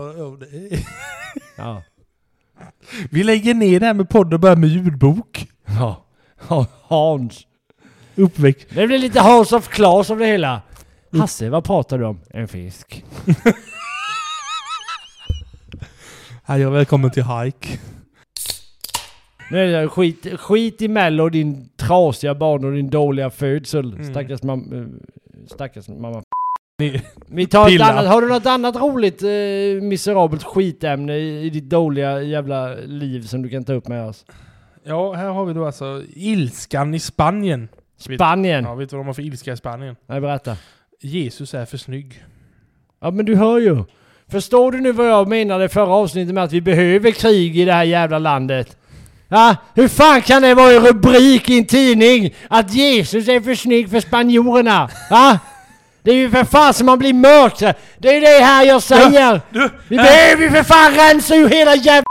Ja. 1.57 1.83
Vi 3.11 3.25
lägger 3.25 3.55
ner 3.55 3.81
det 3.81 3.87
här 3.87 3.95
med 3.95 4.09
podd 4.09 4.35
och 4.35 4.41
börjar 4.41 4.57
med 4.57 4.69
ljudbok. 4.71 5.47
ja. 5.67 6.05
Ja, 6.49 6.67
Hans. 6.83 7.47
Uppväxt. 8.15 8.67
Det 8.71 8.87
blir 8.87 8.99
lite 8.99 9.21
Hans 9.21 9.53
of 9.53 9.69
Klas 9.69 10.11
av 10.11 10.19
det 10.19 10.27
hela. 10.27 10.63
Hasse, 11.13 11.51
vad 11.51 11.65
pratar 11.65 11.99
du 11.99 12.05
om? 12.05 12.21
En 12.31 12.49
fisk. 12.49 13.05
Hej 16.45 16.67
och 16.67 16.75
välkommen 16.75 17.11
till 17.11 17.25
Hike. 17.25 17.69
Nu 19.51 19.59
är 19.59 19.83
det 19.83 19.89
skit, 19.89 20.27
skit 20.41 20.83
i 20.83 20.89
Mello, 20.89 21.29
din 21.29 21.69
trasiga 21.77 22.35
barn 22.35 22.65
och 22.65 22.73
din 22.73 22.91
dåliga 22.91 23.31
födsel. 23.31 23.93
Mm. 23.93 24.05
Stackars 24.11 24.43
mamma... 24.43 24.87
Stackars 25.47 25.89
mamma. 25.89 26.23
Ni, 26.79 27.03
Vi 27.27 27.47
tar 27.47 27.69
ett 27.69 27.81
annat, 27.81 28.07
har 28.07 28.23
du 28.23 28.29
något 28.29 28.47
annat 28.47 28.77
roligt 28.77 29.23
eh, 29.23 29.83
miserabelt 29.83 30.45
skitämne 30.45 31.17
i, 31.17 31.43
i 31.43 31.51
ditt 31.51 31.71
dåliga 31.71 32.23
jävla 32.23 32.75
liv 32.75 33.23
som 33.23 33.43
du 33.43 33.49
kan 33.49 33.65
ta 33.65 33.73
upp 33.73 33.89
med 33.89 34.05
oss? 34.05 34.25
ja, 34.85 35.13
här 35.13 35.29
har 35.29 35.45
vi 35.45 35.53
då 35.53 35.67
alltså 35.67 36.03
ilskan 36.09 36.95
i 36.95 36.99
Spanien. 36.99 37.69
Spanien! 37.97 38.65
Ja, 38.65 38.75
vet 38.75 38.91
du 38.91 38.97
vad 38.97 39.05
de 39.05 39.07
har 39.07 39.15
för 39.15 39.23
ilska 39.23 39.53
i 39.53 39.57
Spanien? 39.57 39.97
Nej, 40.07 40.21
berätta. 40.21 40.57
Jesus 41.01 41.55
är 41.55 41.65
för 41.65 41.77
snygg. 41.77 42.25
Ja 43.01 43.11
men 43.11 43.25
du 43.25 43.37
hör 43.37 43.59
ju. 43.59 43.85
Förstår 44.31 44.73
du 44.73 44.81
nu 44.81 44.93
vad 44.93 45.09
jag 45.11 45.29
menade 45.29 45.65
i 45.65 45.69
förra 45.69 45.89
avsnittet 45.95 46.35
med 46.35 46.45
att 46.45 46.53
vi 46.53 46.61
behöver 46.61 47.11
krig 47.11 47.59
i 47.59 47.65
det 47.65 47.73
här 47.73 47.85
jävla 47.85 48.19
landet? 48.19 48.77
Ja, 49.29 49.57
hur 49.75 49.89
fan 49.89 50.23
kan 50.23 50.43
det 50.43 50.55
vara 50.55 50.73
en 50.73 50.87
rubrik 50.87 51.51
i 51.51 51.59
en 51.59 51.65
tidning 51.65 52.35
att 52.49 52.75
Jesus 52.75 53.29
är 53.29 53.41
för 53.41 53.55
snygg 53.55 53.91
för 53.91 54.01
spanjorerna? 54.01 54.91
Va? 55.11 55.39
Det 56.03 56.11
är 56.11 56.15
ju 56.15 56.31
för 56.31 56.45
fan 56.45 56.75
som 56.75 56.87
man 56.87 56.99
blir 56.99 57.15
mörk. 57.15 57.77
Det 57.99 58.17
är 58.17 58.21
det 58.21 58.45
här 58.45 58.67
jag 58.67 58.83
säger. 58.83 59.41
Du, 59.51 59.71
Vi 59.89 59.97
här, 59.97 60.05
behöver 60.05 60.43
ju 60.43 60.51
för 60.51 60.63
fan 60.63 60.95
rensa 60.95 61.35
ur 61.37 61.49
hela 61.49 61.75
jävla... 61.75 62.05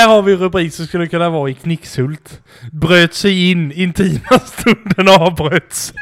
här 0.00 0.08
har 0.08 0.22
vi 0.22 0.32
en 0.32 0.38
rubrik 0.38 0.74
som 0.74 0.86
skulle 0.86 1.06
kunna 1.06 1.30
vara 1.30 1.50
i 1.50 1.54
Knickshult. 1.54 2.40
Bröt 2.72 3.14
sig 3.14 3.50
in, 3.50 3.72
intima 3.72 4.38
stunden 4.44 5.08
avbröts. 5.20 5.92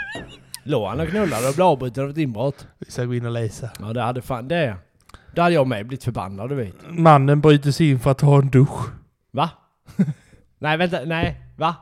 Låg 0.63 0.89
han 0.89 1.01
och 1.01 1.09
knullade 1.09 1.49
och 1.49 1.55
blev 1.55 1.67
avbruten 1.67 2.05
av 2.05 2.11
ett 2.11 2.19
inbrott? 2.19 2.67
Vi 2.79 2.91
ska 2.91 3.05
gå 3.05 3.15
in 3.15 3.27
och 3.27 3.33
läsa. 3.33 3.71
Ja 3.79 3.93
det 3.93 4.03
hade 4.03 4.23
fan 4.23 4.49
det. 4.49 4.77
Det 5.35 5.41
hade 5.43 5.55
jag 5.55 5.67
med 5.67 5.87
blivit 5.87 6.05
förbannad 6.05 6.49
du 6.49 6.55
vet. 6.55 6.75
Mannen 6.89 7.41
bryter 7.41 7.71
sig 7.71 7.91
in 7.91 8.01
för 8.01 8.11
att 8.11 8.19
ta 8.19 8.39
en 8.39 8.51
dusch. 8.51 8.91
Va? 9.31 9.51
nej 10.59 10.77
vänta, 10.77 11.01
nej. 11.05 11.41
Va? 11.57 11.77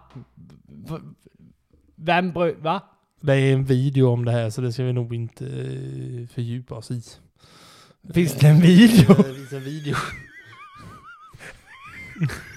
Vem 1.96 2.32
bröt... 2.32 2.58
Va? 2.58 2.82
Det 3.20 3.34
är 3.34 3.52
en 3.52 3.64
video 3.64 4.08
om 4.08 4.24
det 4.24 4.32
här 4.32 4.50
så 4.50 4.60
det 4.60 4.72
ska 4.72 4.82
vi 4.84 4.92
nog 4.92 5.14
inte 5.14 5.44
eh, 5.46 6.28
fördjupa 6.34 6.74
oss 6.74 6.90
i. 6.90 7.02
Finns 8.14 8.34
det 8.34 8.48
en 8.48 8.60
video? 8.60 9.14
Det 9.14 9.34
finns 9.34 9.52
en 9.52 9.64
video. 9.64 9.96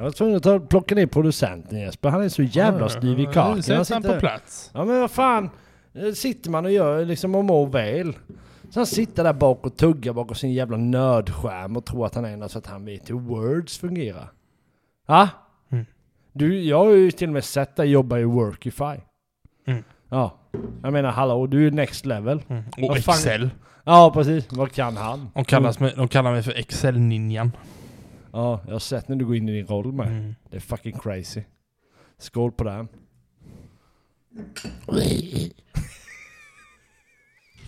Jag 0.00 0.04
var 0.04 0.10
tvungen 0.10 0.36
att 0.36 0.42
ta, 0.42 0.60
plocka 0.60 0.94
ner 0.94 1.06
producenten 1.06 1.78
Jesper. 1.78 2.08
Han 2.08 2.22
är 2.22 2.28
så 2.28 2.42
jävla 2.42 2.88
styv 2.88 3.20
i 3.20 3.26
kaken. 3.26 3.62
Sätt 3.62 3.88
Han 3.88 4.02
på 4.02 4.20
plats. 4.20 4.70
Ja 4.74 4.84
men 4.84 5.00
vad 5.00 5.10
fan. 5.10 5.50
Eh, 5.94 6.12
Sitter 6.12 6.50
man 6.50 6.64
och 6.64 6.70
gör 6.72 7.04
liksom 7.04 7.34
och 7.34 7.44
mår 7.44 7.66
väl. 7.66 8.16
Så 8.70 8.80
han 8.80 8.86
sitter 8.86 9.24
där 9.24 9.32
bak 9.32 9.66
och 9.66 9.76
tuggar 9.76 10.12
bakom 10.12 10.34
sin 10.34 10.52
jävla 10.52 10.76
nördskärm 10.76 11.76
och 11.76 11.84
tror 11.84 12.06
att 12.06 12.14
han 12.14 12.24
är 12.24 12.36
något 12.36 12.50
så 12.50 12.58
att 12.58 12.66
han 12.66 12.84
vet 12.84 13.10
hur 13.10 13.14
words 13.14 13.78
fungerar. 13.78 14.32
Ja? 15.06 15.28
Mm. 15.72 15.86
Du, 16.32 16.62
jag 16.62 16.78
har 16.84 16.90
ju 16.90 17.10
till 17.10 17.28
och 17.28 17.32
med 17.32 17.44
sett 17.44 17.76
dig 17.76 17.90
jobba 17.90 18.18
i 18.18 18.24
Workify. 18.24 19.00
Mm. 19.66 19.84
Ja. 20.08 20.38
Jag 20.82 20.92
menar 20.92 21.10
hallå, 21.10 21.46
du 21.46 21.66
är 21.66 21.70
next 21.70 22.06
level. 22.06 22.42
Mm. 22.48 22.64
Och 22.82 22.96
Excel. 22.96 23.50
Ja 23.84 24.10
precis, 24.14 24.52
vad 24.52 24.72
kan 24.72 24.96
han? 24.96 25.30
De, 25.34 25.44
kallas 25.44 25.80
med, 25.80 25.92
de 25.96 26.08
kallar 26.08 26.32
mig 26.32 26.42
för 26.42 26.52
Excel-ninjan. 26.52 27.52
Ja, 28.32 28.60
jag 28.66 28.72
har 28.72 28.78
sett 28.78 29.08
när 29.08 29.16
du 29.16 29.24
går 29.26 29.36
in 29.36 29.48
i 29.48 29.52
din 29.52 29.66
roll 29.66 29.92
med. 29.92 30.06
Mm. 30.08 30.34
Det 30.50 30.56
är 30.56 30.60
fucking 30.60 30.98
crazy. 30.98 31.42
Skål 32.18 32.52
på 32.52 32.64
den. 32.64 32.88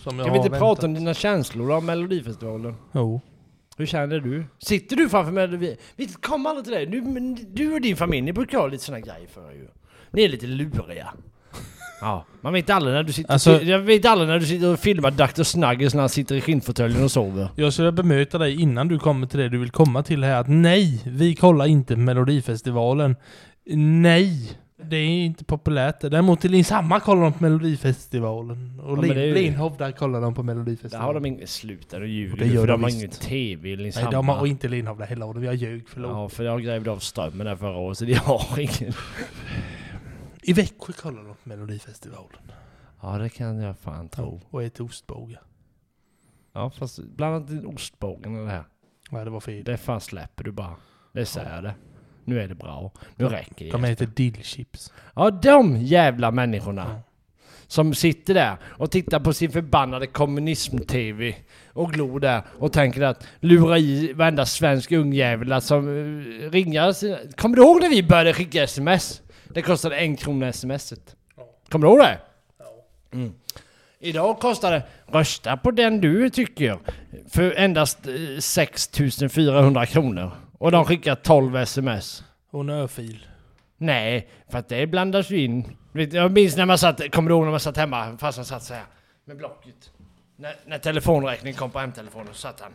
Som 0.03 0.17
jag 0.19 0.25
Kan 0.25 0.33
vi 0.33 0.39
har 0.39 0.45
inte 0.45 0.49
prata 0.49 0.65
väntat. 0.65 0.83
om 0.83 0.93
dina 0.93 1.13
känslor 1.13 1.71
om 1.71 1.85
Melodifestivalen? 1.85 2.75
Jo. 2.91 3.21
Hur 3.77 3.85
känner 3.85 4.19
du? 4.19 4.45
Sitter 4.59 4.95
du 4.95 5.09
framför 5.09 5.31
Melodi... 5.31 5.77
Vi 5.95 6.07
kommer 6.07 6.49
aldrig 6.49 6.65
till 6.65 6.73
det. 6.73 6.85
Du, 6.85 7.01
men 7.01 7.37
du 7.55 7.73
och 7.73 7.81
din 7.81 7.95
familj, 7.95 8.21
ni 8.21 8.33
brukar 8.33 8.57
ha 8.57 8.67
lite 8.67 8.83
såna 8.83 8.99
grejer 8.99 9.27
för 9.27 9.51
er 9.51 9.55
ju. 9.55 9.67
Ni 10.11 10.23
är 10.23 10.29
lite 10.29 10.47
luriga. 10.47 11.13
Ja, 12.01 12.25
man 12.41 12.53
vet 12.53 12.69
aldrig 12.69 12.93
när 12.95 13.03
du 13.03 13.13
sitter... 13.13 13.31
Alltså- 13.33 13.61
jag 13.61 13.79
vet 13.79 14.05
aldrig 14.05 14.27
när 14.29 14.39
du 14.39 14.45
sitter 14.45 14.73
och 14.73 14.79
filmar 14.79 15.11
Dr. 15.11 15.43
Snuggles 15.43 15.93
när 15.93 16.01
han 16.01 16.09
sitter 16.09 16.35
i 16.35 16.41
skinnfåtöljen 16.41 17.03
och 17.03 17.11
sover. 17.11 17.47
Jag 17.55 17.73
skulle 17.73 17.91
bemöta 17.91 18.37
dig 18.37 18.61
innan 18.61 18.87
du 18.87 18.99
kommer 18.99 19.27
till 19.27 19.39
det 19.39 19.49
du 19.49 19.57
vill 19.57 19.71
komma 19.71 20.03
till 20.03 20.23
här. 20.23 20.35
Att 20.41 20.47
nej, 20.47 21.01
vi 21.05 21.35
kollar 21.35 21.65
inte 21.65 21.95
Melodifestivalen. 21.95 23.15
Nej, 23.75 24.51
det 24.89 24.95
är 24.97 25.07
inte 25.25 25.43
populärt. 25.45 26.01
Däremot 26.01 26.45
i 26.45 26.47
Linsamma 26.47 26.99
kollar 26.99 27.21
de 27.23 27.33
på 27.33 27.43
Melodifestivalen. 27.43 28.79
Och 28.79 28.97
Ja, 28.97 29.01
Lin, 29.01 29.33
Linhof, 29.33 29.77
där 29.77 29.91
kollar 29.91 30.21
de 30.21 30.33
på 30.33 30.41
Där 30.41 30.45
Melodifestivalen. 30.53 31.05
har 31.07 31.13
de 31.13 31.25
ingen... 31.25 31.47
Sluta 31.47 31.99
nu 31.99 32.07
ljuger 32.07 32.37
Det 32.37 32.45
du, 32.45 32.53
gör 32.53 32.61
för 32.61 32.67
de 32.67 32.71
de 32.73 32.83
har 32.83 32.89
ingen 32.89 33.09
TV 33.09 33.69
i 33.69 33.75
Nej, 33.75 33.83
Linsamma. 33.83 34.11
de 34.11 34.27
har 34.29 34.45
inte 34.47 34.67
Linhof 34.67 34.97
där 34.97 35.05
heller. 35.05 35.43
Jag 35.43 35.55
ljög, 35.55 35.83
förlåt. 35.87 36.11
Ja, 36.11 36.29
för 36.29 36.43
jag 36.43 36.63
grävde 36.63 36.91
av 36.91 36.97
strömmen 36.99 37.45
där 37.47 37.55
förra 37.55 37.77
året 37.77 37.97
så 37.97 38.05
de 38.05 38.13
har 38.15 38.59
ingen. 38.59 38.93
I 40.43 40.53
Växjö 40.53 40.93
kollar 40.93 41.23
de 41.23 41.35
på 41.35 41.49
Melodifestivalen. 41.49 42.51
Ja, 43.01 43.17
det 43.17 43.29
kan 43.29 43.59
jag 43.59 43.77
fan 43.77 44.09
tro. 44.09 44.41
Och 44.49 44.63
äter 44.63 44.85
ostbågar. 44.85 45.41
Ja, 46.53 46.69
fast 46.69 47.03
blandat 47.03 47.49
in 47.49 47.65
ostbågen 47.65 48.39
och 48.39 48.45
det 48.45 48.51
här. 48.51 48.63
Nej, 49.11 49.25
det 49.25 49.31
var 49.31 49.39
fel. 49.39 49.63
Det 49.63 49.77
fan 49.77 50.01
släpper 50.01 50.43
du 50.43 50.51
bara. 50.51 50.75
Det 51.13 51.25
säger 51.25 51.55
jag 51.55 51.63
det. 51.63 51.75
Nu 52.25 52.41
är 52.41 52.47
det 52.47 52.55
bra. 52.55 52.91
Nu 53.15 53.25
räcker 53.25 53.65
det. 53.65 53.71
De 53.71 53.83
äter 53.83 54.05
dillchips. 54.05 54.93
Ja, 55.15 55.31
de 55.31 55.77
jävla 55.77 56.31
människorna. 56.31 56.85
Ja. 56.89 57.01
Som 57.67 57.93
sitter 57.93 58.33
där 58.33 58.57
och 58.63 58.91
tittar 58.91 59.19
på 59.19 59.33
sin 59.33 59.51
förbannade 59.51 60.07
kommunism-tv 60.07 61.35
och 61.67 61.93
glor 61.93 62.19
där 62.19 62.41
och 62.59 62.73
tänker 62.73 63.01
att 63.01 63.27
lura 63.39 63.77
i 63.77 64.13
varenda 64.13 64.45
svensk 64.45 64.91
ungjävel 64.91 65.61
som 65.61 65.87
uh, 65.87 66.51
ringar. 66.51 66.93
Kommer 67.35 67.55
du 67.55 67.61
ihåg 67.61 67.81
när 67.81 67.89
vi 67.89 68.03
började 68.03 68.33
skicka 68.33 68.63
sms? 68.63 69.22
Det 69.53 69.61
kostade 69.61 69.95
en 69.95 70.15
krona 70.17 70.53
smset. 70.53 71.15
Kommer 71.69 71.87
du 71.87 71.93
ihåg 71.93 71.99
det? 71.99 72.19
Mm. 73.11 73.33
Idag 73.99 74.39
kostar 74.39 74.71
det, 74.71 74.83
rösta 75.07 75.57
på 75.57 75.71
den 75.71 76.01
du 76.01 76.29
tycker, 76.29 76.79
för 77.29 77.51
endast 77.51 78.07
eh, 78.07 78.39
6400 78.39 79.85
kronor. 79.85 80.31
Och 80.57 80.71
de 80.71 80.85
skickar 80.85 81.15
12 81.15 81.55
sms. 81.57 82.23
Och 82.49 82.61
en 82.61 82.69
örfil. 82.69 83.27
Nej, 83.77 84.29
för 84.49 84.57
att 84.57 84.69
det 84.69 84.87
blandas 84.87 85.29
ju 85.29 85.43
in. 85.43 85.77
Jag 86.11 86.31
minns 86.31 86.57
när 86.57 86.65
man 86.65 86.77
satt, 86.77 87.11
kommer 87.11 87.29
du 87.29 87.35
ihåg 87.35 87.43
när 87.43 87.51
man 87.51 87.59
satt 87.59 87.77
hemma, 87.77 88.17
farsan 88.17 88.45
satt 88.45 88.63
så 88.63 88.73
här 88.73 88.83
med 89.25 89.37
blocket. 89.37 89.91
När, 90.35 90.55
när 90.65 90.77
telefonräkningen 90.77 91.57
kom 91.57 91.71
på 91.71 91.79
hemtelefonen 91.79 92.27
så 92.27 92.39
satt 92.39 92.59
han 92.59 92.71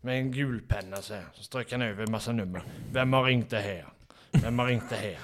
med 0.00 0.18
en 0.18 0.32
gul 0.32 0.62
penna 0.68 0.96
så 0.96 1.14
här. 1.14 1.24
Så 1.34 1.42
strök 1.42 1.72
han 1.72 1.82
över 1.82 2.04
en 2.04 2.10
massa 2.10 2.32
nummer. 2.32 2.62
Vem 2.92 3.12
har 3.12 3.24
ringt 3.24 3.50
det 3.50 3.60
här? 3.60 3.84
Vem 4.30 4.58
har 4.58 4.66
ringt 4.66 4.90
det 4.90 4.96
här? 4.96 5.16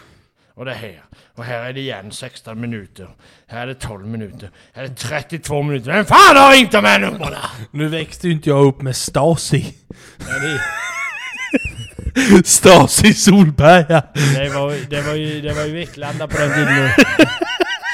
Och 0.58 0.64
det 0.64 0.74
här. 0.74 1.02
Och 1.36 1.44
här 1.44 1.64
är 1.64 1.72
det 1.72 1.80
igen 1.80 2.12
16 2.12 2.60
minuter. 2.60 3.08
Här 3.46 3.62
är 3.62 3.66
det 3.66 3.74
12 3.74 4.06
minuter. 4.06 4.50
Här 4.72 4.84
är 4.84 4.88
det 4.88 4.94
32 4.94 5.62
minuter. 5.62 5.92
Vem 5.92 6.04
fan 6.04 6.36
har 6.36 6.52
ringt 6.52 6.72
de 6.72 6.84
här 6.84 6.98
numren? 6.98 7.34
Nu 7.70 7.88
växte 7.88 8.26
ju 8.26 8.32
inte 8.32 8.48
jag 8.48 8.66
upp 8.66 8.82
med 8.82 8.96
Stasi. 8.96 9.74
Ja, 10.18 10.60
det, 12.14 12.46
Stasi 12.46 13.14
Solberga. 13.14 14.02
det, 14.14 14.48
var, 14.48 14.90
det, 14.90 15.00
var 15.00 15.14
ju, 15.14 15.40
det 15.40 15.52
var 15.52 15.64
ju 15.64 15.72
Vetlanda 15.72 16.28
på 16.28 16.38
den 16.38 16.50
tiden. 16.54 16.90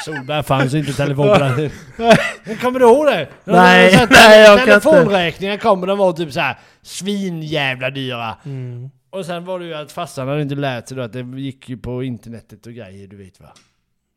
Solberg 0.04 0.42
fanns 0.42 0.74
inte 0.74 0.92
telefon 0.92 1.28
på 1.28 1.38
den 1.38 1.56
tiden. 1.56 1.70
Men 2.44 2.56
Kommer 2.56 2.80
du 2.80 2.86
ihåg 2.86 3.06
det? 3.06 3.28
Nej, 3.44 3.94
att 3.94 4.10
nej, 4.10 4.40
jag 4.40 4.58
kan 4.58 4.68
inte. 4.68 4.80
Telefonräkningar 4.80 5.56
kommer, 5.56 5.86
de 5.86 5.98
var 5.98 6.12
typ 6.12 6.32
så 6.32 6.40
här 6.40 6.58
svinjävla 6.82 7.90
dyra. 7.90 8.36
Mm. 8.44 8.90
Och 9.14 9.26
sen 9.26 9.44
var 9.44 9.58
det 9.58 9.64
ju 9.66 9.74
att 9.74 9.92
farsan 9.92 10.28
hade 10.28 10.42
inte 10.42 10.54
lärt 10.54 10.88
sig 10.88 10.96
då 10.96 11.02
att 11.02 11.12
det 11.12 11.20
gick 11.20 11.68
ju 11.68 11.76
på 11.76 12.02
internetet 12.02 12.66
och 12.66 12.72
grejer, 12.72 13.06
du 13.06 13.16
vet 13.16 13.40
va? 13.40 13.52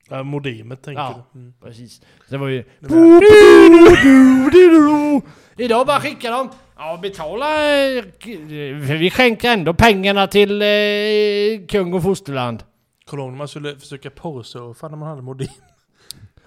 Ja, 0.10 0.24
modemet 0.24 0.82
tänker 0.84 1.02
Ja. 1.02 1.26
du? 1.34 1.40
Mm. 1.40 1.54
Precis. 1.64 2.02
Det 2.30 2.38
var 2.38 2.48
ju... 2.48 2.64
Idag 5.58 5.88
bara 5.88 6.00
skickar 6.00 6.32
de... 6.32 6.50
Ja, 6.78 7.00
betala... 7.02 7.48
eh, 7.98 8.04
vi 9.00 9.10
skänker 9.12 9.52
ändå 9.54 9.74
pengarna 9.74 10.28
till 10.28 10.62
eh, 10.62 10.68
kung 11.68 11.94
och 11.94 12.04
fosterland. 12.04 12.64
När 13.12 13.32
man 13.32 13.48
skulle 13.48 13.76
försöka 13.76 14.10
porrsurfa 14.10 14.88
när 14.88 14.98
man 14.98 15.10
hade 15.10 15.22
modem? 15.22 15.48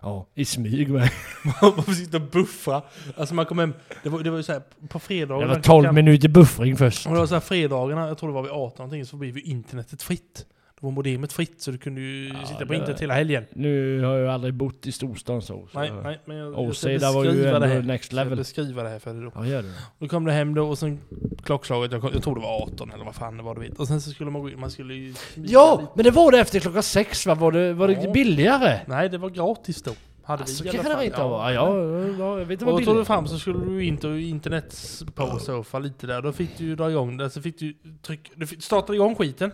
Ja, 0.03 0.27
i 0.35 0.45
smyg 0.45 0.91
med. 0.91 1.11
man 1.63 1.83
får 1.83 1.93
sitta 1.93 2.17
och 2.17 2.23
buffra. 2.23 2.83
Alltså 3.17 3.35
man 3.35 3.47
kom 3.47 3.59
hem, 3.59 3.75
det 4.03 4.09
var, 4.09 4.21
det 4.21 4.31
var 4.31 4.37
ju 4.37 4.43
såhär 4.43 4.61
på 4.89 4.99
Det 4.99 4.99
fredagarna. 4.99 5.55
var 5.55 5.61
12 5.61 5.93
minuter 5.95 6.29
buffring 6.29 6.77
först. 6.77 7.07
Och 7.07 7.13
det 7.13 7.19
var 7.19 7.27
såhär 7.27 7.41
fredagarna, 7.41 8.09
jag 8.09 8.19
tror 8.19 8.29
det 8.29 8.35
var 8.35 8.43
vid 8.43 8.53
18 8.53 8.75
någonting, 8.79 9.07
så 9.07 9.17
blev 9.17 9.37
ju 9.37 9.43
internetet 9.43 10.03
fritt. 10.03 10.47
Då 10.81 10.87
var 10.87 10.93
modemet 10.93 11.33
fritt 11.33 11.61
så 11.63 11.71
du 11.71 11.79
kunde 11.79 12.01
ju 12.01 12.29
Ja, 12.29 12.47
sitta 12.47 12.59
på 12.67 12.73
det- 12.73 12.77
internet 12.79 13.03
hela 13.03 13.15
helgen. 13.15 13.45
Nu 13.53 14.03
har 14.03 14.13
jag 14.13 14.21
ju 14.21 14.29
aldrig 14.29 14.55
bott 14.55 14.87
i 14.87 14.93
storstan 14.93 15.43
så. 15.43 15.69
så. 15.73 15.79
Nej, 15.79 15.93
nej, 16.05 16.21
men 16.25 16.37
jag, 16.37 16.47
jag 16.53 16.59
Åseda 16.59 17.13
var 17.13 17.25
ju 17.25 17.47
ändå 17.47 17.59
det 17.59 17.67
här. 17.67 17.83
next 17.83 17.89
Jag 18.13 18.17
ska 18.19 18.25
level. 18.25 18.39
beskriva 18.39 18.83
det 18.83 18.89
här 18.89 18.99
för 18.99 19.15
dig 19.15 19.23
då. 19.23 19.33
Ja, 19.35 19.47
gör 19.47 19.63
det. 19.63 19.69
Då 19.99 20.09
kom 20.09 20.25
det 20.25 20.33
hem 20.33 20.55
då 20.55 20.69
och 20.69 20.79
sen 20.79 20.99
klockslaget, 21.45 21.93
jag, 21.93 22.15
jag 22.15 22.23
tror 22.23 22.35
det 22.35 22.41
var 22.41 22.63
18 22.63 22.91
eller 22.93 23.05
vad 23.05 23.15
fan 23.15 23.37
det 23.37 23.43
var 23.43 23.55
du 23.55 23.61
vet. 23.61 23.79
Och 23.79 23.89
sen 23.89 24.01
så 24.01 24.11
skulle 24.11 24.31
man 24.31 24.43
gå 24.43 24.51
in, 24.51 24.61
man 24.61 24.71
skulle 24.71 24.95
ju... 24.95 25.15
Ja, 25.35 25.79
lite. 25.81 25.93
men 25.95 26.05
det 26.05 26.11
var 26.11 26.33
det 26.33 26.39
efter 26.41 26.61
klockan 26.61 26.83
sex 26.83 27.27
va? 27.27 27.35
Var 27.35 27.53
det, 27.53 27.73
var 27.73 27.89
det 27.89 27.99
Ja. 28.05 28.13
billigare? 28.13 28.81
Nej, 28.87 29.09
det 29.09 29.19
var 29.19 29.31
gratis 29.31 29.83
då. 29.83 29.91
Hade 30.23 30.43
Alltså 30.43 30.65
vi 30.65 30.71
kanske 30.71 30.95
det 30.97 31.05
inte 31.05 31.19
var. 31.23 31.51
Ja, 31.51 31.53
ja, 31.53 31.85
ja, 32.19 32.39
jag 32.39 32.45
vet 32.45 32.51
inte 32.51 32.65
Och 32.65 32.73
vad 32.73 32.81
då 32.81 32.85
tog 32.85 32.97
du 32.97 33.05
fram 33.05 33.27
så 33.27 33.39
skulle 33.39 33.65
du 33.65 33.85
in 33.85 33.99
och 33.99 34.21
internet 34.21 34.77
på 35.15 35.39
surfa 35.39 35.79
lite 35.79 36.07
där. 36.07 36.23
Då 36.23 36.33
fick 36.33 36.59
du 36.59 36.65
ju 36.65 36.77
dra 36.77 36.91
igång 36.91 37.17
det. 37.17 37.31
Så 37.31 37.43
fick 37.43 37.59
du 37.59 37.75
tryck, 38.03 38.31
du 38.35 38.47
fick- 38.47 38.63
startade 38.63 38.95
igång 38.97 39.15
skiten. 39.15 39.51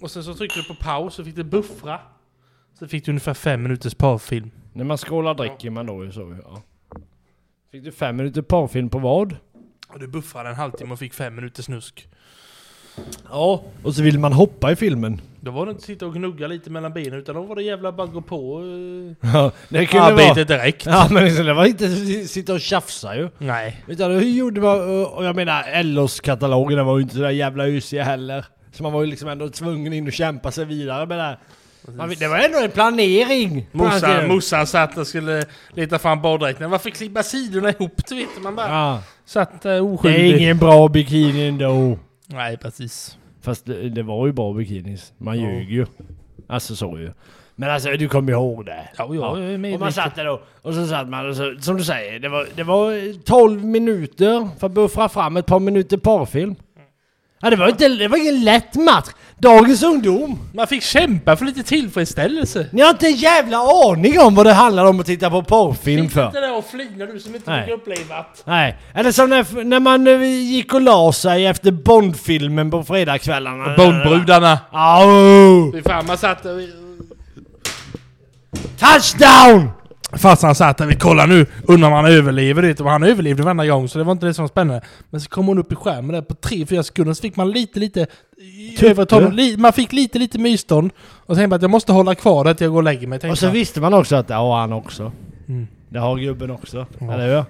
Och 0.00 0.10
sen 0.10 0.24
så 0.24 0.34
tryckte 0.34 0.60
du 0.60 0.64
på 0.64 0.74
paus 0.74 1.14
så 1.14 1.24
fick 1.24 1.36
du 1.36 1.44
buffra. 1.44 2.00
Så 2.78 2.88
fick 2.88 3.04
du 3.04 3.10
ungefär 3.10 3.34
fem 3.34 3.62
minuters 3.62 3.94
parfilm. 3.94 4.50
När 4.72 4.84
man 4.84 4.98
skålar 4.98 5.34
dricker 5.34 5.70
man 5.70 5.86
då 5.86 6.04
ju 6.04 6.12
så 6.12 6.36
ja. 6.44 6.62
Fick 7.72 7.84
du 7.84 7.92
fem 7.92 8.16
minuter 8.16 8.42
porrfilm 8.42 8.88
på 8.88 8.98
vad? 8.98 9.36
Och 9.88 10.00
du 10.00 10.08
buffrade 10.08 10.48
en 10.48 10.54
halvtimme 10.54 10.92
och 10.92 10.98
fick 10.98 11.14
fem 11.14 11.34
minuters 11.34 11.64
snusk. 11.64 12.08
Ja, 13.30 13.62
och 13.82 13.94
så 13.94 14.02
vill 14.02 14.18
man 14.18 14.32
hoppa 14.32 14.72
i 14.72 14.76
filmen. 14.76 15.20
Då 15.40 15.50
var 15.50 15.66
det 15.66 15.72
inte 15.72 15.82
sitta 15.82 16.06
och 16.06 16.14
gnugga 16.14 16.46
lite 16.46 16.70
mellan 16.70 16.92
benen 16.92 17.18
utan 17.18 17.34
då 17.34 17.42
var 17.42 17.56
det 17.56 17.62
jävla 17.62 17.92
bara 17.92 18.06
gå 18.06 18.20
på 18.20 18.60
eh, 19.22 19.30
Ja, 19.34 19.52
det 19.68 19.86
kunde 19.86 20.12
vara... 20.12 20.12
arbetet 20.12 20.48
direkt. 20.48 20.86
Ja 20.86 21.08
men 21.10 21.24
liksom, 21.24 21.46
det 21.46 21.54
var 21.54 21.66
inte 21.66 21.88
sitta 22.26 22.52
och 22.52 22.60
tjafsa 22.60 23.16
ju. 23.16 23.28
Nej. 23.38 23.84
Utan 23.86 24.10
hur 24.10 24.20
gjorde 24.20 24.60
man, 24.60 25.04
och 25.04 25.24
jag 25.24 25.36
menar 25.36 25.82
LOs 25.82 26.20
katalogerna 26.20 26.84
var 26.84 26.98
ju 26.98 27.02
inte 27.02 27.14
sådär 27.14 27.30
jävla 27.30 27.66
usiga 27.66 28.04
heller. 28.04 28.44
Så 28.72 28.82
man 28.82 28.92
var 28.92 29.00
ju 29.00 29.06
liksom 29.06 29.28
ändå 29.28 29.48
tvungen 29.48 29.92
in 29.92 30.06
och 30.06 30.12
kämpa 30.12 30.50
sig 30.50 30.64
vidare 30.64 31.06
med 31.06 31.18
det 31.18 31.22
här. 31.22 31.38
Man, 31.96 32.14
det 32.18 32.28
var 32.28 32.38
ändå 32.38 32.58
en 32.58 32.70
planering! 32.70 33.66
Morsan, 34.28 34.66
satt 34.66 34.98
och 34.98 35.06
skulle 35.06 35.44
leta 35.74 35.98
fram 35.98 36.22
baddräkten. 36.22 36.70
Varför 36.70 36.90
klippa 36.90 37.22
sidorna 37.22 37.70
ihop? 37.70 38.06
Du 38.08 38.14
vet, 38.14 38.28
man 38.42 38.56
bara 38.56 38.68
Ja. 38.68 39.02
satt 39.24 39.52
uh, 39.52 39.58
Det 39.62 39.70
är 39.70 39.80
oskyldig. 39.94 40.36
ingen 40.36 40.58
bra 40.58 40.88
bikini 40.88 41.48
ändå. 41.48 41.98
Nej, 42.26 42.56
precis. 42.56 43.18
Fast 43.42 43.66
det, 43.66 43.88
det 43.88 44.02
var 44.02 44.26
ju 44.26 44.32
bra 44.32 44.52
bikinis. 44.52 45.12
Man 45.18 45.40
Ja. 45.40 45.50
ljög 45.50 45.70
ju. 45.72 45.86
Alltså 46.48 46.76
så 46.76 46.98
ju. 46.98 47.12
Men 47.56 47.70
alltså 47.70 47.90
du 47.90 48.08
kommer 48.08 48.32
ihåg 48.32 48.66
det. 48.66 48.88
Ja, 48.98 49.14
jag 49.14 49.40
är 49.42 49.74
Och 49.74 49.80
man 49.80 49.92
satt 49.92 50.14
där 50.16 50.24
då, 50.24 50.42
och 50.62 50.74
så 50.74 50.86
satt 50.86 51.08
man 51.08 51.28
och 51.28 51.36
så, 51.36 51.56
som 51.60 51.76
du 51.76 51.84
säger, 51.84 52.18
det 52.18 52.28
var, 52.28 52.46
det 52.56 52.62
var 52.62 53.22
12 53.24 53.64
minuter 53.64 54.48
för 54.60 54.66
att 54.66 54.72
buffra 54.72 55.08
fram 55.08 55.36
ett 55.36 55.46
par 55.46 55.60
minuter 55.60 55.96
porrfilm. 55.96 56.54
Ja, 57.40 57.50
det 57.50 57.56
var 57.56 57.68
inte, 57.68 57.88
det 57.88 58.08
var 58.08 58.16
ingen 58.18 58.44
lätt 58.44 58.74
match. 58.74 59.06
Dagens 59.40 59.82
ungdom, 59.82 60.38
Man 60.54 60.66
fick 60.66 60.82
kämpa 60.82 61.36
för 61.36 61.44
lite 61.44 61.62
tillfredsställelse. 61.62 62.66
ni 62.72 62.82
har 62.82 62.90
inte 62.90 63.06
en 63.06 63.14
jävla 63.14 63.56
aning 63.58 64.20
om 64.20 64.34
vad 64.34 64.46
det 64.46 64.52
handlar 64.52 64.84
om 64.84 65.00
att 65.00 65.06
titta 65.06 65.30
på 65.30 65.42
porrfilm 65.42 66.08
för. 66.10 66.26
inte 66.26 66.40
det 66.40 66.50
och 66.50 66.64
flina 66.66 67.06
du 67.06 67.20
som 67.20 67.34
inte 67.34 67.50
Nej. 67.50 67.64
fick 67.64 67.74
uppleva 67.74 68.14
att... 68.16 68.42
Nej, 68.46 68.76
eller 68.94 69.12
som 69.12 69.30
när, 69.30 69.64
när 69.64 69.80
man 69.80 70.06
eh, 70.06 70.22
gick 70.24 70.74
och 70.74 70.80
la 70.80 71.12
sig 71.12 71.46
efter 71.46 71.70
Bondfilmen 71.70 72.70
på 72.70 72.84
fredagskvällarna. 72.84 73.76
Bondbrudarna. 73.76 74.58
Au! 74.72 75.72
Fy 75.72 75.82
fan, 75.82 76.06
man 76.06 76.18
satt 76.18 76.44
och... 76.44 76.52
Touchdown! 78.78 79.70
Farsan 80.12 80.54
satt 80.54 80.78
där, 80.78 80.86
vi 80.86 80.94
kollar 80.96 81.26
nu, 81.26 81.46
undrar 81.62 81.88
om 81.88 81.94
han 81.94 82.06
överlever 82.06 82.62
det. 82.62 82.80
Och 82.80 82.90
han 82.90 83.02
överlevde 83.02 83.42
varenda 83.42 83.66
gång 83.66 83.88
så 83.88 83.98
det 83.98 84.04
var 84.04 84.12
inte 84.12 84.26
det 84.26 84.34
som 84.34 84.42
var 84.42 84.48
spännande. 84.48 84.82
Men 85.10 85.20
så 85.20 85.28
kom 85.28 85.46
hon 85.46 85.58
upp 85.58 85.72
i 85.72 85.74
skärmen 85.74 86.12
där 86.12 86.22
på 86.22 86.34
3-4 86.34 86.82
sekunder 86.82 87.14
så 87.14 87.20
fick 87.20 87.36
man 87.36 87.50
lite, 87.50 87.80
lite... 87.80 88.06
Över 88.82 89.04
ton, 89.04 89.36
li, 89.36 89.56
man 89.56 89.72
fick 89.72 89.92
lite, 89.92 90.18
lite 90.18 90.38
mystånd. 90.38 90.90
Och 91.26 91.36
tänkte 91.36 91.56
att 91.56 91.62
jag 91.62 91.70
måste 91.70 91.92
hålla 91.92 92.14
kvar 92.14 92.44
det 92.44 92.54
till 92.54 92.64
jag 92.64 92.72
går 92.72 92.78
och 92.78 92.84
lägger 92.84 93.06
mig. 93.06 93.30
Och 93.30 93.38
så 93.38 93.46
jag. 93.46 93.52
visste 93.52 93.80
man 93.80 93.94
också 93.94 94.16
att 94.16 94.28
det 94.28 94.34
har 94.34 94.60
han 94.60 94.72
också. 94.72 95.12
Mm. 95.48 95.66
Det 95.88 95.98
har 95.98 96.18
gubben 96.18 96.50
också. 96.50 96.86
Ja. 96.98 97.12
Eller 97.12 97.36
hur? 97.36 97.44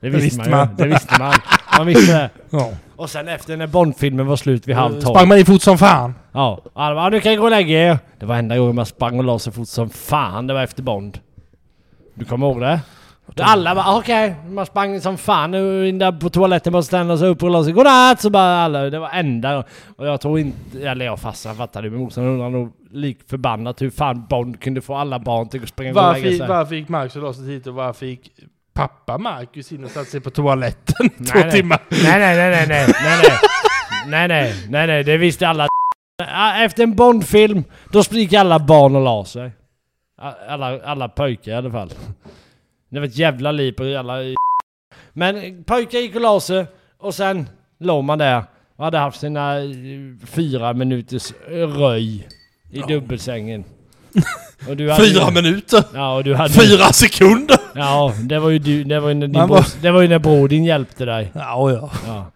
Det 0.00 0.08
visste, 0.08 0.24
visste 0.24 0.50
man, 0.50 0.50
man. 0.50 0.68
ju. 0.68 0.84
Det 0.84 0.90
visste 0.90 1.14
man. 1.18 1.34
Man 1.78 1.86
visste 1.86 2.12
det. 2.12 2.30
Ja. 2.50 2.70
Och 2.96 3.10
sen 3.10 3.28
efter 3.28 3.56
när 3.56 3.66
Bondfilmen 3.66 4.26
var 4.26 4.36
slut 4.36 4.68
vid 4.68 4.76
halv 4.76 4.92
tolv. 4.92 5.14
Sprang 5.14 5.28
man 5.28 5.38
in 5.38 5.46
fort 5.46 5.62
som 5.62 5.78
fan. 5.78 6.14
Ja. 6.32 6.62
Var, 6.74 7.10
du 7.10 7.20
kan 7.20 7.36
gå 7.36 7.44
och 7.44 7.50
lägga 7.50 7.90
er. 7.90 7.98
Det 8.20 8.26
var 8.26 8.36
enda 8.36 8.58
gången 8.58 8.74
man 8.74 8.86
sprang 8.86 9.18
och 9.18 9.24
la 9.24 9.38
sig 9.38 9.52
fort 9.52 9.68
som 9.68 9.90
fan. 9.90 10.46
Det 10.46 10.54
var 10.54 10.62
efter 10.62 10.82
Bond. 10.82 11.18
Du 12.18 12.24
kommer 12.24 12.46
ihåg 12.46 12.60
det? 12.60 12.80
Alla 13.40 13.74
bara 13.74 13.84
"Ah, 13.84 13.98
okej, 13.98 14.34
man 14.48 14.66
sprang 14.66 15.00
som 15.00 15.18
fan 15.18 15.50
nu 15.50 15.88
in 15.88 15.98
där 15.98 16.12
på 16.12 16.30
toaletten 16.30 16.72
bara 16.72 16.82
ställa 16.82 17.16
sig 17.18 17.28
upp 17.28 17.42
och 17.42 17.50
la 17.50 17.64
sig 17.64 17.72
godnatt 17.72 18.20
så 18.20 18.30
bara 18.30 18.58
alla, 18.64 18.90
det 18.90 18.98
var 18.98 19.10
enda. 19.12 19.64
Och 19.96 20.06
jag 20.06 20.20
tror 20.20 20.38
inte, 20.38 20.88
eller 20.88 21.04
jag 21.04 21.20
farsan 21.20 21.56
fattade 21.56 21.90
men 21.90 22.00
morsan 22.00 22.24
undrar 22.24 22.50
nog 22.50 22.72
lik 22.90 23.18
förbannat 23.30 23.82
hur 23.82 23.90
fan 23.90 24.26
Bond 24.30 24.60
kunde 24.60 24.80
få 24.80 24.94
alla 24.96 25.18
barn 25.18 25.48
till 25.48 25.62
att 25.62 25.68
springa 25.68 25.90
och 25.90 25.96
och 26.08 26.12
lägga 26.12 26.38
sig. 26.38 26.48
varför 26.48 26.74
gick 26.74 26.88
Marcus 26.88 27.16
och 27.16 27.22
la 27.22 27.32
sig 27.32 27.44
dit 27.44 27.66
och 27.66 27.74
varför 27.74 28.06
gick 28.06 28.30
pappa 28.74 29.18
Marcus 29.18 29.72
in 29.72 29.84
och 29.84 29.90
satte 29.90 30.10
sig 30.10 30.20
på 30.20 30.30
toaletten 30.30 31.08
två 31.16 31.24
Nej, 31.34 31.42
nej. 31.42 31.50
timmar? 31.50 31.78
Nej, 31.90 32.00
nej, 32.18 32.36
nej, 32.36 32.50
nej, 32.50 32.66
nej, 32.68 32.86
nej, 33.02 33.22
nej, 34.06 34.28
nej, 34.28 34.28
nej, 34.28 34.54
nej, 34.68 34.86
nej, 34.86 35.04
det 35.04 35.16
visste 35.16 35.48
alla. 35.48 35.66
Ja, 36.26 36.64
Efter 36.64 36.82
en 36.82 36.94
Bondfilm, 36.96 37.64
då 37.92 38.02
gick 38.10 38.32
alla 38.32 38.58
barn 38.58 38.96
och 38.96 39.02
la 39.02 39.24
sig. 39.24 39.50
Alla, 40.48 40.80
alla 40.84 41.08
pojkar 41.08 41.52
i 41.52 41.54
alla 41.54 41.70
fall. 41.70 41.90
Det 42.88 42.98
var 43.00 43.06
ett 43.06 43.16
jävla 43.18 43.52
liv 43.52 43.72
på 43.72 43.96
alla... 43.98 44.16
Men 45.12 45.64
pojkar 45.64 45.98
gick 45.98 46.14
och 46.14 46.20
la 46.20 46.40
sig 46.40 46.66
och 46.98 47.14
sen 47.14 47.48
låg 47.78 48.04
man 48.04 48.18
där 48.18 48.44
och 48.76 48.84
hade 48.84 48.98
haft 48.98 49.20
sina 49.20 49.58
eh, 49.58 49.68
fyra 50.26 50.72
minuters 50.72 51.32
röj 51.48 52.28
i 52.70 52.80
Ja. 52.80 52.86
dubbelsängen. 52.86 53.64
Fyra 54.98 55.30
minuter! 55.30 55.84
Ja, 55.94 56.14
och 56.16 56.24
du 56.24 56.34
hade... 56.34 56.52
Fyra 56.54 56.92
sekunder! 56.92 57.56
Ja, 57.74 58.12
det 58.22 58.38
var 58.38 58.50
ju 58.50 58.58
du, 58.58 58.84
det 58.84 59.00
var 59.00 59.08
ju 59.08 59.14
när 59.14 59.26
din 59.26 59.46
var- 59.48 59.82
det 59.82 59.90
var 59.90 60.02
ju 60.02 60.08
när 60.08 60.18
bror 60.18 60.48
din 60.48 60.64
hjälpte 60.64 61.04
dig. 61.04 61.32
Ja, 61.34 61.70
ja. 61.72 61.90
Ja. 62.06 62.26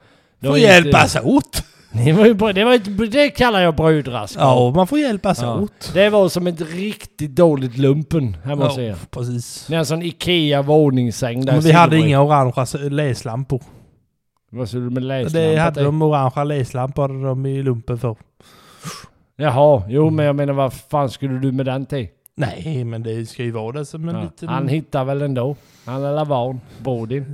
Får 0.43 0.49
var 0.49 0.57
inte- 0.57 0.69
hjälpas 0.69 1.17
åt. 1.23 1.65
Det, 1.93 2.13
var 2.13 2.27
ju, 2.27 2.35
bra- 2.35 2.53
det, 2.53 2.65
var 2.65 2.75
ett, 2.75 3.13
det 3.13 3.31
kallar 3.31 3.61
jag 3.61 3.75
brudrask. 3.77 4.37
Ja, 4.39 4.73
man 4.77 4.87
får 4.87 4.99
hjälpas 4.99 5.43
Ja. 5.43 5.55
åt. 5.61 5.91
Det 5.95 6.11
var 6.11 6.29
som 6.29 6.47
ett 6.47 6.61
riktigt 6.75 7.37
dåligt 7.37 7.79
lumpen 7.79 8.37
hemma 8.45 8.65
hos 8.69 8.79
er. 8.79 8.97
precis. 9.11 9.65
Det 9.69 9.75
är 9.75 9.79
en 9.79 9.87
sån 9.87 10.03
Ikea 10.03 10.63
våningssäng 10.63 11.45
där 11.45 11.53
Men 11.53 11.61
vi 11.63 11.73
hade 11.73 11.99
inga 11.99 12.23
orangea 12.23 12.63
s- 12.63 12.77
läslampor. 12.91 13.63
Vad 14.53 14.69
skulle 14.69 14.85
du 14.85 14.91
med 14.91 15.03
läslampa 15.03 15.39
Det 15.51 15.57
hade 15.57 15.75
till? 15.75 15.85
de 15.85 16.03
orangea 16.03 16.45
läslampor 16.45 17.03
hade 17.03 17.23
de 17.29 17.47
i 17.47 17.63
lumpen 17.63 17.99
för. 17.99 18.17
Jaha, 19.37 19.83
jo 19.89 20.11
men 20.11 20.27
jag 20.27 20.37
menar 20.37 20.53
vad 20.53 20.73
fan 20.73 21.11
skulle 21.11 21.39
du 21.39 21.53
med 21.53 21.67
den 21.67 21.87
till? 21.87 22.09
Nej, 22.41 22.85
men 22.85 23.03
det 23.03 23.27
ska 23.29 23.43
ju 23.43 23.51
vara 23.51 23.73
det 23.73 23.85
som 23.85 24.09
en 24.09 24.15
Ja. 24.15 24.23
liten... 24.23 24.49
Han 24.49 24.69
hittar 24.69 25.05
väl 25.05 25.23
ändå. 25.23 25.57
Han 25.85 26.05
är 26.05 26.25
van, 26.25 26.61
bror 26.79 27.07
din. 27.07 27.25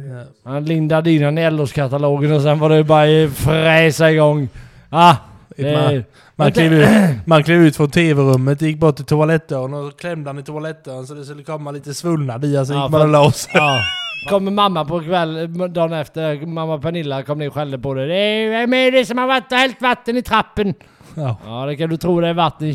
Ja. 0.44 0.50
Han 0.50 0.64
lindade 0.64 1.10
in 1.12 1.22
den 1.22 1.38
i 1.38 1.50
LOs-katalogen 1.50 2.32
och 2.32 2.42
sen 2.42 2.58
var 2.58 2.68
det 2.70 2.84
bara 2.84 3.28
fräsa 3.30 4.10
igång. 4.12 4.48
Ah, 4.90 5.14
Man, 5.58 6.04
man, 6.36 6.52
klev 6.52 6.72
ut, 6.72 6.86
man 7.26 7.42
klev 7.44 7.60
ut 7.60 7.76
från 7.76 7.90
tv-rummet, 7.90 8.62
gick 8.62 8.78
bort 8.78 8.96
till 8.96 9.04
toalettdörren 9.04 9.74
och 9.74 9.98
klämde 9.98 10.28
han 10.30 10.38
i 10.38 10.42
toalettdörren 10.42 11.06
så 11.06 11.14
det 11.14 11.24
skulle 11.24 11.42
komma 11.42 11.70
lite 11.70 11.94
svullnad 11.94 12.44
i. 12.44 12.56
Alltså 12.56 12.74
Ja, 12.74 12.82
gick 12.82 12.92
man 12.92 13.00
och 13.00 13.08
la 13.08 13.30
sig. 13.32 13.50
Ja. 13.54 13.78
Kommer 14.30 14.50
mamma 14.50 14.84
på 14.84 15.00
kväll, 15.00 15.58
dagen 15.72 15.92
efter, 15.92 16.46
mamma 16.46 16.78
Pernilla 16.78 17.22
kom 17.22 17.38
ner 17.38 17.48
och 17.48 17.54
skällde 17.54 17.78
på 17.78 17.94
det. 17.94 18.06
Det 18.06 18.14
är 18.16 18.50
vem 18.50 18.74
är 18.74 18.92
det 18.92 19.06
som 19.06 19.18
har 19.18 19.26
varit 19.26 19.52
och 19.52 19.58
hällt 19.58 19.82
vatten 19.82 20.16
i 20.16 20.22
trappen? 20.22 20.74
Ja, 21.14 21.36
Ja 21.46 21.66
det 21.66 21.76
kan 21.76 21.90
du 21.90 21.96
tro 21.96 22.20
det 22.20 22.28
är 22.28 22.34
vatten. 22.34 22.74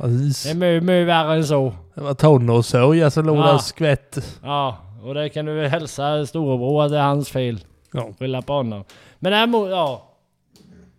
Precis. 0.00 0.42
Det 0.42 0.50
är 0.50 0.54
mycket, 0.54 0.82
mycket 0.82 1.06
värre 1.06 1.34
än 1.36 1.44
så. 1.46 1.74
Det 1.94 2.00
var 2.00 2.14
tonårssörja 2.14 3.10
som 3.10 3.26
låg 3.26 3.36
Ja. 3.36 3.46
där 3.46 3.54
och 3.54 3.60
skvätt. 3.62 4.38
Ja, 4.42 4.76
och 5.02 5.14
det 5.14 5.28
kan 5.28 5.44
du 5.46 5.54
väl 5.54 5.70
hälsa 5.70 6.26
storebror 6.26 6.84
att 6.84 6.90
det 6.90 6.98
är 6.98 7.02
hans 7.02 7.28
fel. 7.30 7.64
Ja. 7.92 8.12
Skylla 8.18 8.42
på 8.42 8.52
honom. 8.52 8.84
Men 9.18 9.32
däremot, 9.32 9.70
ja. 9.70 10.16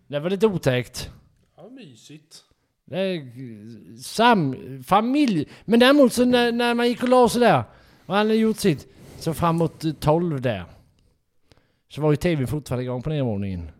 Det 0.06 0.20
var 0.20 0.30
lite 0.30 0.46
otäckt. 0.46 1.10
ja, 1.56 1.68
mysigt. 1.70 2.36
Det 2.86 2.98
är 2.98 3.22
sam, 4.02 4.56
familj. 4.86 5.48
Men 5.64 5.80
däremot 5.80 6.12
så 6.12 6.24
när, 6.24 6.52
när 6.52 6.74
man 6.74 6.88
gick 6.88 7.02
och 7.02 7.08
la 7.08 7.28
sig 7.28 7.40
där 7.40 7.58
och 8.06 8.14
han 8.14 8.26
hade 8.26 8.34
gjort 8.34 8.56
sitt. 8.56 8.86
Så 9.18 9.34
framåt 9.34 9.84
eh, 9.84 9.92
12 9.92 10.40
där. 10.40 10.64
Så 11.88 12.00
var 12.00 12.10
ju 12.10 12.16
tvn 12.16 12.46
fortfarande 12.46 12.84
igång 12.84 13.02
på 13.02 13.10
nedervåningen. 13.10 13.70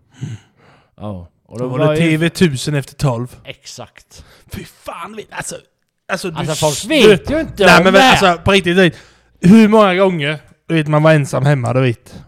Ja. 0.96 1.26
Och 1.52 1.58
Då 1.58 1.68
var 1.68 1.78
det 1.78 1.96
TV 1.96 2.26
1000 2.26 2.74
efter 2.74 2.94
12. 2.94 3.36
Exakt. 3.44 4.24
Fy 4.52 4.64
fan, 4.64 5.20
alltså... 5.30 5.56
Alltså, 6.12 6.30
du, 6.30 6.36
Alltså 6.36 6.54
folk 6.54 6.90
vet 6.90 7.30
ju 7.30 7.40
inte 7.40 7.66
Nej 7.66 7.84
men 7.84 7.96
alltså 7.96 8.38
på 8.44 8.50
riktigt, 8.50 8.76
vet, 8.76 8.96
hur 9.40 9.68
många 9.68 9.94
gånger 9.94 10.38
du 10.66 10.74
vet, 10.74 10.88
man 10.88 11.02
var 11.02 11.12
ensam 11.12 11.44
hemma, 11.44 11.72
du 11.72 11.80
vet. 11.80 12.22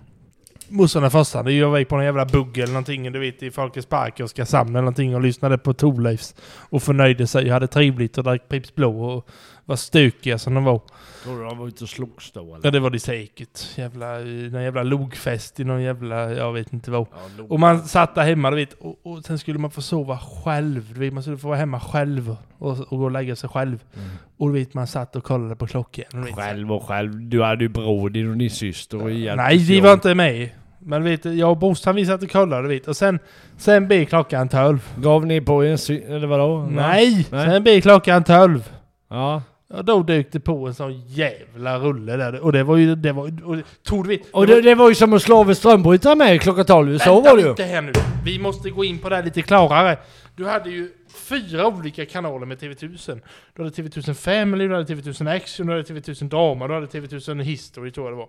Morsan 0.68 1.04
och 1.04 1.12
farsan, 1.12 1.56
jag 1.56 1.70
var 1.70 1.84
på 1.84 1.96
någon 1.96 2.04
jävla 2.04 2.24
bugg 2.24 2.58
eller 2.58 2.72
någonting, 2.72 3.12
du 3.12 3.18
vet 3.18 3.42
i 3.42 3.50
Folkets 3.50 3.86
Park 3.86 4.20
i 4.20 4.22
Oskarshamn 4.22 4.70
eller 4.70 4.80
någonting 4.80 5.14
och 5.14 5.20
lyssnade 5.20 5.58
på 5.58 5.74
Thorleifs. 5.74 6.34
Och 6.70 6.82
förnöjde 6.82 7.26
sig, 7.26 7.48
hade 7.48 7.66
trevligt 7.66 8.18
och 8.18 8.24
drack 8.24 8.48
Pripps 8.48 8.74
Blå 8.74 9.04
och 9.04 9.28
var 9.64 9.76
stökiga 9.76 10.38
som 10.38 10.54
de 10.54 10.64
var. 10.64 10.80
Tror 11.24 11.38
du 11.38 11.44
de 11.44 11.58
var 11.58 11.68
ute 11.68 11.84
och 11.84 11.90
slogs 11.90 12.32
då 12.32 12.40
eller? 12.54 12.60
Ja 12.66 12.70
det 12.70 12.80
var 12.80 12.90
det 12.90 12.98
säkert. 13.00 13.60
Jävla, 13.78 14.18
någon 14.18 14.62
jävla 14.62 14.82
logfest 14.82 15.60
i 15.60 15.64
någon 15.64 15.82
jävla, 15.82 16.32
jag 16.32 16.52
vet 16.52 16.72
inte 16.72 16.90
vad. 16.90 17.06
Ja, 17.38 17.44
Och 17.48 17.60
man 17.60 17.82
satt 17.82 18.14
där 18.14 18.22
hemma, 18.24 18.50
du 18.50 18.56
vet, 18.56 18.72
och, 18.72 19.06
och 19.06 19.24
sen 19.24 19.38
skulle 19.38 19.58
man 19.58 19.70
få 19.70 19.82
sova 19.82 20.18
själv. 20.18 20.94
Du 20.94 21.00
vet, 21.00 21.12
man 21.12 21.22
skulle 21.22 21.38
få 21.38 21.48
vara 21.48 21.58
hemma 21.58 21.80
själv 21.80 22.36
och, 22.58 22.70
och 22.80 22.98
gå 22.98 23.04
och 23.04 23.10
lägga 23.10 23.36
sig 23.36 23.48
själv. 23.48 23.78
Mm. 23.96 24.08
Och 24.36 24.48
du 24.48 24.54
vet, 24.58 24.74
man 24.74 24.86
satt 24.86 25.16
och 25.16 25.24
kollade 25.24 25.56
på 25.56 25.66
klockan. 25.66 26.26
Själv 26.34 26.72
och 26.72 26.82
själv. 26.82 27.12
Du 27.28 27.42
hade 27.42 27.64
ju 27.64 27.68
bror 27.68 28.10
din 28.10 28.30
och 28.30 28.36
din 28.36 28.50
syster 28.50 29.02
och 29.02 29.10
hjälptes 29.10 29.68
Nej, 29.68 29.78
åt. 29.78 29.84
var 29.84 29.92
inte 29.92 30.14
med. 30.14 30.48
Men 30.78 31.02
du 31.04 31.10
vet, 31.10 31.24
jag 31.24 31.50
och 31.50 31.56
brorsan 31.56 31.96
vi 31.96 32.06
satt 32.06 32.22
och 32.22 32.30
kollade, 32.30 32.68
vet. 32.68 32.88
Och 32.88 32.96
sen, 32.96 33.18
sen 33.56 33.86
blev 33.88 34.04
klockan 34.04 34.48
tolv. 34.48 34.88
Gav 34.96 35.26
ni 35.26 35.40
på 35.40 35.62
en 35.62 35.78
sy- 35.78 36.02
eller 36.02 36.26
vadå? 36.26 36.66
Nej! 36.70 37.26
Nej. 37.30 37.46
Sen 37.50 37.62
blev 37.62 37.80
klockan 37.80 38.24
tolv. 38.24 38.70
Ja. 39.10 39.42
Då 39.82 40.02
dök 40.02 40.32
det 40.32 40.40
på 40.40 40.66
en 40.66 40.74
sån 40.74 41.00
jävla 41.06 41.78
rulle 41.78 42.16
där. 42.16 42.40
Och 42.40 42.52
det 42.52 42.62
var 42.62 42.76
ju, 42.76 42.94
det 42.94 43.12
var 43.12 43.24
och, 43.44 43.56
tog 43.82 44.06
vet, 44.06 44.20
Och 44.32 44.46
det, 44.46 44.60
det 44.60 44.74
var 44.74 44.88
ju 44.88 44.94
som 44.94 45.12
att 45.12 45.22
slå 45.22 45.36
av 45.36 45.48
en 45.48 45.54
strömbrytare 45.54 46.14
med 46.14 46.40
klockan 46.40 46.64
12. 46.64 46.98
Så 46.98 47.20
var 47.20 47.36
det 47.36 47.42
ju. 47.42 47.48
lite 47.48 47.64
här 47.64 47.82
nu. 47.82 47.92
Vi 48.24 48.38
måste 48.38 48.70
gå 48.70 48.84
in 48.84 48.98
på 48.98 49.08
det 49.08 49.16
här 49.16 49.22
lite 49.22 49.42
klarare. 49.42 49.98
Du 50.36 50.46
hade 50.46 50.70
ju 50.70 50.90
fyra 51.14 51.66
olika 51.66 52.06
kanaler 52.06 52.46
med 52.46 52.58
TV1000. 52.58 53.20
Du 53.56 53.62
hade 53.62 53.74
TV1000 53.74 54.14
Family, 54.14 54.68
du 54.68 54.74
hade 54.74 54.94
TV1000 54.94 55.36
Action, 55.36 55.66
du 55.66 55.72
hade 55.72 55.84
TV1000 55.84 56.28
Drama, 56.28 56.68
du 56.68 56.74
hade 56.74 56.86
TV1000 56.86 57.42
History 57.42 57.90
tror 57.90 58.06
jag 58.06 58.12
det 58.12 58.16
var. 58.16 58.28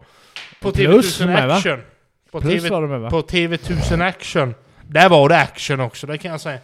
På 0.62 0.72
Plus 0.72 1.22
TV1000 1.22 1.26
med, 1.26 1.48
va? 1.48 1.56
Action. 1.56 1.80
På, 2.32 2.42
Plus 2.42 2.54
TV, 2.54 2.70
var 2.70 2.82
det 2.82 2.88
med 2.88 3.02
va? 3.02 3.10
på 3.10 3.22
TV1000 3.22 4.04
Action. 4.04 4.54
Där 4.82 5.10
var 5.10 5.30
det 5.30 5.38
action 5.38 5.80
också, 5.80 6.08
det 6.08 6.18
kan 6.18 6.32
jag 6.32 6.42
säga. 6.42 6.60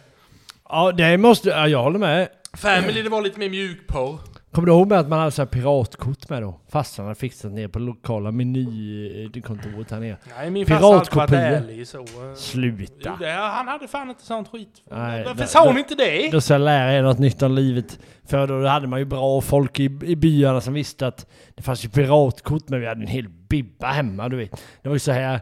Ja, 0.68 0.92
det 0.92 1.18
måste... 1.18 1.48
Ja, 1.48 1.68
jag 1.68 1.82
håller 1.82 1.98
med. 1.98 2.28
Family, 2.56 3.02
det 3.02 3.08
var 3.08 3.22
lite 3.22 3.38
mer 3.38 3.50
mjukporr. 3.50 4.18
Kommer 4.52 4.66
du 4.66 4.72
ihåg 4.72 4.88
med 4.88 4.98
att 4.98 5.08
man 5.08 5.18
hade 5.18 5.30
så 5.30 5.42
här 5.42 5.46
piratkort 5.46 6.28
med 6.28 6.42
då? 6.42 6.60
Farsan 6.68 7.04
hade 7.04 7.14
fixat 7.14 7.52
ner 7.52 7.68
på 7.68 7.78
lokala 7.78 8.30
menykontoret 8.30 9.90
här 9.90 10.00
nere. 10.00 10.16
Nej, 10.36 10.50
min 10.50 10.66
farsa 10.66 10.84
har 10.86 10.94
alltid 10.94 11.14
varit 11.16 11.32
ärlig 11.32 11.86
så. 11.88 11.98
eh. 11.98 12.04
Jo, 12.14 12.34
Sluta! 12.36 13.16
det, 13.20 13.30
han 13.32 13.68
hade 13.68 13.88
fan 13.88 14.08
inte 14.08 14.22
sånt 14.24 14.48
skit. 14.48 14.68
Nej, 14.90 15.24
Varför 15.24 15.40
då- 15.40 15.46
sa 15.46 15.64
hon 15.66 15.74
då- 15.74 15.78
inte 15.80 15.94
det? 15.94 16.30
Då 16.32 16.40
ska 16.40 16.54
jag 16.54 16.60
lära 16.60 16.92
er 16.92 17.02
något 17.02 17.18
nytt 17.18 17.42
om 17.42 17.52
livet. 17.54 17.98
För 18.24 18.46
då 18.46 18.66
hade 18.68 18.86
man 18.86 18.98
ju 18.98 19.04
bra 19.04 19.40
folk 19.40 19.80
i, 19.80 19.84
i 19.84 20.16
byarna 20.16 20.60
som 20.60 20.74
visste 20.74 21.06
att 21.06 21.26
det 21.54 21.62
fanns 21.62 21.84
ju 21.84 21.88
piratkort 21.88 22.68
men 22.68 22.80
vi 22.80 22.86
hade 22.86 23.00
en 23.02 23.06
hel 23.06 23.28
bibba 23.28 23.86
hemma 23.86 24.28
du 24.28 24.36
vet. 24.36 24.50
Det 24.82 24.88
var 24.88 24.96
ju 24.96 25.00
så 25.00 25.12
här, 25.12 25.40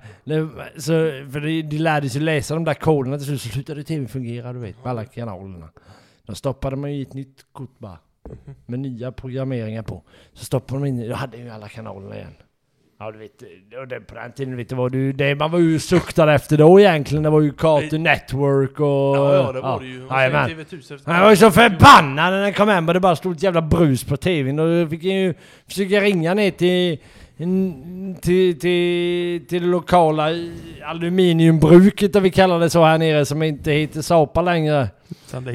så, 0.76 0.92
för 1.32 1.40
de, 1.40 1.62
de 1.62 1.78
lärde 1.78 2.08
sig 2.10 2.20
läsa 2.20 2.54
de 2.54 2.64
där 2.64 2.74
koderna 2.74 3.16
till 3.16 3.26
slut 3.26 3.40
så 3.40 3.48
slutade 3.48 3.84
tvn 3.84 4.08
fungera 4.08 4.52
du 4.52 4.58
vet 4.58 4.76
med 4.84 4.86
alla 4.90 5.04
kanalerna. 5.04 5.68
Då 6.26 6.34
stoppade 6.34 6.76
man 6.76 6.92
ju 6.92 6.98
i 6.98 7.02
ett 7.02 7.14
nytt 7.14 7.44
kort 7.52 7.78
bara. 7.78 7.98
Med 8.66 8.78
nya 8.78 9.12
programmeringar 9.12 9.82
på. 9.82 10.02
Så 10.32 10.44
stoppade 10.44 10.80
man 10.80 10.88
in 10.88 11.08
då 11.08 11.14
hade 11.14 11.36
ju 11.36 11.50
alla 11.50 11.68
kanalerna 11.68 12.16
igen. 12.16 12.34
Ja 12.98 13.10
du 13.12 13.18
vet, 13.18 13.42
och 13.80 13.88
det, 13.88 14.00
på 14.00 14.14
den 14.14 14.32
tiden 14.32 14.56
vet 14.56 14.68
du 14.68 14.74
vad 14.74 14.92
du, 14.92 15.12
det 15.12 15.34
man 15.34 15.50
var 15.50 15.58
ju 15.58 15.78
suktad 15.78 16.34
efter 16.34 16.56
då 16.58 16.80
egentligen. 16.80 17.22
Det 17.22 17.30
var 17.30 17.40
ju 17.40 17.52
Cartoon 17.52 18.02
Network 18.02 18.80
och... 18.80 18.86
Ja, 18.86 19.34
ja, 19.34 19.52
det 19.52 19.60
var 19.60 19.80
det 19.80 19.86
ju. 19.86 20.06
Och 20.06 20.12
Jajamän. 20.16 20.50
TV1000 20.50 20.94
efter- 20.94 21.12
Han 21.12 21.22
var 21.22 21.30
ju 21.30 21.36
så 21.36 21.50
förbannad 21.50 22.32
när 22.32 22.42
den 22.42 22.52
kom 22.52 22.68
hem 22.68 22.88
och 22.88 22.94
det 22.94 23.00
bara 23.00 23.16
stod 23.16 23.36
ett 23.36 23.42
jävla 23.42 23.62
brus 23.62 24.04
på 24.04 24.16
tvn 24.16 24.58
och 24.58 24.66
då 24.84 24.88
fick 24.90 25.04
jag 25.04 25.14
ju 25.14 25.34
försöka 25.68 26.00
ringa 26.00 26.34
ner 26.34 26.50
till, 26.50 26.98
till, 28.20 28.58
till, 28.60 29.46
till 29.46 29.62
det 29.62 29.68
lokala 29.68 30.28
aluminiumbruket 30.86 32.12
där 32.12 32.20
vi 32.20 32.30
kallar 32.30 32.60
det 32.60 32.70
så 32.70 32.84
här 32.84 32.98
nere 32.98 33.26
som 33.26 33.42
inte 33.42 33.72
heter 33.72 34.02
Sapa 34.02 34.42
längre. 34.42 34.88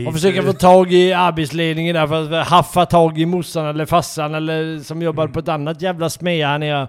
Och 0.07 0.13
försöka 0.13 0.43
få 0.43 0.53
tag 0.53 0.93
i 0.93 1.13
arbetsledningen 1.13 1.95
där 1.95 2.07
för 2.07 2.33
att 2.33 2.47
haffa 2.47 2.85
tag 2.85 3.19
i 3.19 3.25
morsan 3.25 3.65
eller 3.65 3.85
farsan 3.85 4.35
eller 4.35 4.79
som 4.79 5.01
jobbar 5.01 5.27
på 5.27 5.39
ett 5.39 5.47
annat 5.47 5.81
jävla 5.81 6.09
smedja 6.09 6.47
här 6.47 6.59
nere. 6.59 6.87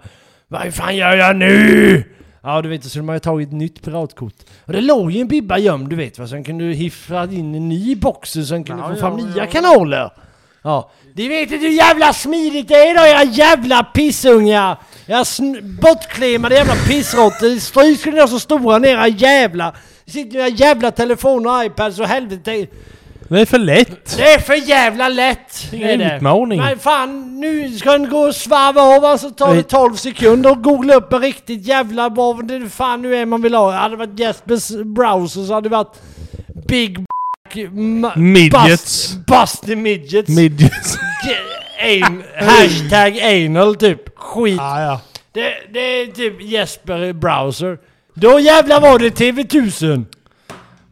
Vad 0.48 0.74
fan 0.74 0.96
gör 0.96 1.16
jag 1.16 1.36
nu? 1.36 2.04
Ja 2.42 2.62
du 2.62 2.68
vet, 2.68 2.82
så 2.84 2.88
skulle 2.88 3.04
man 3.04 3.16
ju 3.16 3.20
tagit 3.20 3.48
ett 3.48 3.54
nytt 3.54 3.84
piratkort. 3.84 4.34
Och 4.64 4.72
det 4.72 4.80
låg 4.80 5.12
ju 5.12 5.20
en 5.20 5.28
bibba 5.28 5.58
gömd 5.58 5.88
du 5.88 5.96
vet 5.96 6.18
va, 6.18 6.26
så 6.26 6.34
den 6.34 6.44
kunde 6.44 6.64
hiffra 6.64 7.24
in 7.24 7.54
en 7.54 7.68
ny 7.68 7.96
box 7.96 8.30
så 8.30 8.40
den 8.40 8.64
kunde 8.64 8.82
Ja, 8.82 8.88
få 8.88 8.96
fram 8.96 9.18
ja, 9.18 9.24
nya 9.26 9.36
ja. 9.36 9.46
kanaler. 9.46 10.10
Ja. 10.66 10.90
De 11.14 11.28
vet 11.28 11.52
inte 11.52 11.66
hur 11.66 11.72
jävla 11.72 12.12
smidigt 12.12 12.68
det 12.68 12.74
är 12.74 12.94
då 12.94 13.06
era 13.06 13.24
jävla 13.24 13.84
pissungar! 13.84 14.76
Era 15.06 15.24
bortklemade 15.82 16.54
jävla 16.54 16.74
pissråttor. 16.74 17.58
Stryk 17.58 18.00
skulle 18.00 18.22
ni 18.22 18.28
så 18.28 18.40
stora 18.40 18.78
ni 18.78 18.88
era 18.88 19.08
jävla... 19.08 19.74
Det 20.04 20.10
sitter 20.10 20.38
era 20.38 20.48
jävla 20.48 20.90
telefoner 20.90 21.58
och 21.58 21.64
iPads 21.64 22.00
och 22.00 22.06
helvete. 22.06 22.66
Det 23.28 23.40
är 23.40 23.46
för 23.46 23.58
lätt. 23.58 24.16
Det 24.16 24.32
är 24.32 24.38
för 24.38 24.68
jävla 24.68 25.08
lätt! 25.08 25.70
Det 25.70 25.82
är 25.82 25.98
det. 25.98 26.16
utmaning. 26.16 26.60
Nej 26.60 26.78
fan, 26.78 27.40
nu 27.40 27.78
ska 27.78 27.92
den 27.92 28.08
gå 28.08 28.18
och 28.18 28.34
svarva 28.34 28.82
av 28.82 29.16
så 29.16 29.30
tar 29.30 29.48
det 29.48 29.54
Nej. 29.54 29.62
12 29.62 29.94
sekunder 29.94 30.50
och 30.50 30.62
googla 30.62 30.94
upp 30.94 31.12
en 31.12 31.20
riktigt 31.20 31.66
jävla 31.66 32.10
bra, 32.10 32.32
vad 32.32 32.48
det 32.48 32.68
fan 32.68 33.02
nu 33.02 33.16
är 33.16 33.26
man 33.26 33.42
vill 33.42 33.54
ha. 33.54 33.72
Hade 33.72 33.96
det 33.96 34.06
varit 34.06 34.20
Jespers 34.20 34.68
browser 34.84 35.44
så 35.44 35.54
hade 35.54 35.68
det 35.68 35.76
varit 35.76 36.02
Big 36.68 37.06
Midgets. 38.16 39.16
Bust, 39.16 39.26
bust 39.26 39.66
midgets. 39.66 40.28
Midgets. 40.28 40.98
Ge- 41.26 41.86
Ain, 41.86 42.22
hashtag 42.40 43.18
anal 43.20 43.76
typ. 43.76 44.18
Skit. 44.18 44.60
ah, 44.60 44.80
ja. 44.80 45.00
Det, 45.32 45.54
det 45.72 45.80
är 45.80 46.06
typ 46.06 46.42
Jesper 46.42 47.12
browser. 47.12 47.78
Då 48.14 48.40
jävlar 48.40 48.80
var 48.80 48.98
det 48.98 49.18
TV1000. 49.20 50.04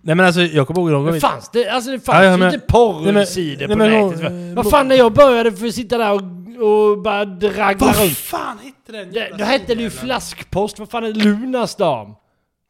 Nej 0.06 0.14
men 0.14 0.26
alltså 0.26 0.40
jag 0.40 0.66
kommer 0.66 0.90
ihåg. 0.90 1.12
Det 1.12 1.20
fanns 1.20 1.50
det, 1.52 1.68
alltså 1.68 1.90
det 1.90 2.00
fanns 2.00 2.16
Ja, 2.18 2.24
ja, 2.24 2.30
ju 2.30 2.36
men- 2.36 2.54
inte 2.54 2.66
porrsidor 2.66 3.66
på 3.68 3.74
nej, 3.74 3.90
men- 3.90 4.08
nätet. 4.08 4.22
va? 4.22 4.62
Vad 4.62 4.70
fan 4.70 4.88
när 4.88 4.96
jag 4.96 5.12
började 5.12 5.52
för 5.52 5.66
att 5.66 5.74
sitta 5.74 5.98
där 5.98 6.10
och, 6.12 6.20
och 6.90 7.02
bara 7.02 7.24
dragla 7.24 7.86
Vad 7.86 7.98
runt. 7.98 8.18
fan 8.18 8.58
hette 8.58 8.92
den 8.92 9.12
jävla 9.12 9.36
då 9.36 9.44
hette 9.44 9.74
det 9.74 9.82
ju 9.82 9.90
flaskpost, 9.90 10.78
vad 10.78 10.90
fan 10.90 11.04
är 11.04 11.12
det? 11.12 11.24
Lunas 11.24 11.76
dam? 11.76 12.08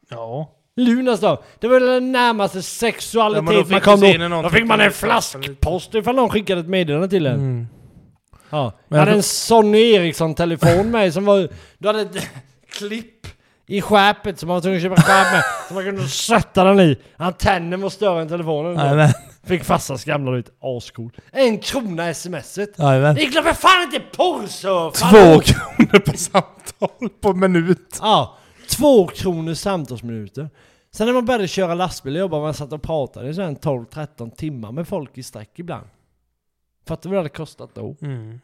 Ja. 0.09 0.51
Lunas 0.75 1.19
dam. 1.19 1.37
Det 1.59 1.67
var 1.67 1.79
den 1.79 2.11
närmaste 2.11 2.57
Ja, 2.57 2.61
men 2.61 2.61
då 2.61 2.61
sexualitet 2.61 3.63
fick 3.67 3.71
man 3.71 3.81
kom 3.81 4.29
då. 4.31 4.41
Då 4.41 4.49
fick 4.49 4.65
man 4.65 4.81
en 4.81 4.91
flaskpost 4.91 5.95
ifall 5.95 6.15
någon 6.15 6.29
skickade 6.29 6.61
ett 6.61 6.67
meddelande 6.67 7.09
till 7.09 7.25
en. 7.25 7.33
Mm. 7.33 7.67
Ja. 8.49 8.73
Men 8.87 8.95
jag 8.97 8.99
hade 9.01 9.11
jag- 9.11 9.17
en 9.17 9.23
Sony 9.23 9.91
Ericsson-telefon 9.93 10.91
med 10.91 11.13
som 11.13 11.25
var... 11.25 11.47
Du 11.77 11.87
hade 11.87 12.01
ett 12.01 12.29
klipp 12.77 13.27
i 13.67 13.81
skärpet 13.81 14.39
som 14.39 14.47
man 14.47 14.53
var 14.55 14.61
tvungen 14.61 14.77
att 14.77 14.83
köpa 14.83 15.01
skärp 15.01 15.31
med. 15.33 15.43
Som 15.67 15.75
man 15.75 15.83
kunde 15.85 16.07
sätta 16.07 16.63
den 16.63 16.79
i. 16.79 16.97
Antennen 17.17 17.81
var 17.81 17.89
större 17.89 18.21
än 18.21 18.27
telefonen. 18.27 18.73
Nej 18.73 18.95
men. 18.95 19.09
Fick 19.47 19.63
farsans 19.63 20.05
gamla 20.05 20.37
ut. 20.37 20.49
Ascool. 20.61 21.11
En 21.31 21.57
krona 21.59 22.13
smset. 22.13 22.69
Jajamän. 22.79 23.15
Det 23.15 23.23
är 23.23 23.31
klart 23.31 23.45
för 23.45 23.53
fan 23.53 23.83
inte 23.83 23.99
porrsurfa! 24.17 25.09
Två 25.09 25.39
kronor 25.39 25.99
per 25.99 26.17
samtal 26.17 27.09
på 27.21 27.33
minut. 27.33 27.99
Ja. 28.01 28.37
Två 28.69 29.07
kronor 29.07 29.53
samtalsminuter. 29.53 30.49
Sen 30.91 31.07
när 31.07 31.13
man 31.13 31.25
började 31.25 31.47
köra 31.47 31.73
lastbil 31.73 32.15
och 32.15 32.19
jobba, 32.19 32.39
man 32.39 32.53
satt 32.53 32.73
och 32.73 32.81
pratade 32.81 33.29
i 33.29 33.33
12-13 33.33 34.35
timmar 34.35 34.71
med 34.71 34.87
folk 34.87 35.17
i 35.17 35.23
sträck 35.23 35.59
ibland. 35.59 35.87
Fattar 36.87 37.03
du 37.03 37.09
vad 37.09 37.15
det 37.15 37.19
hade 37.19 37.29
kostat 37.29 37.75
då? 37.75 37.95
Mm. 38.01 38.39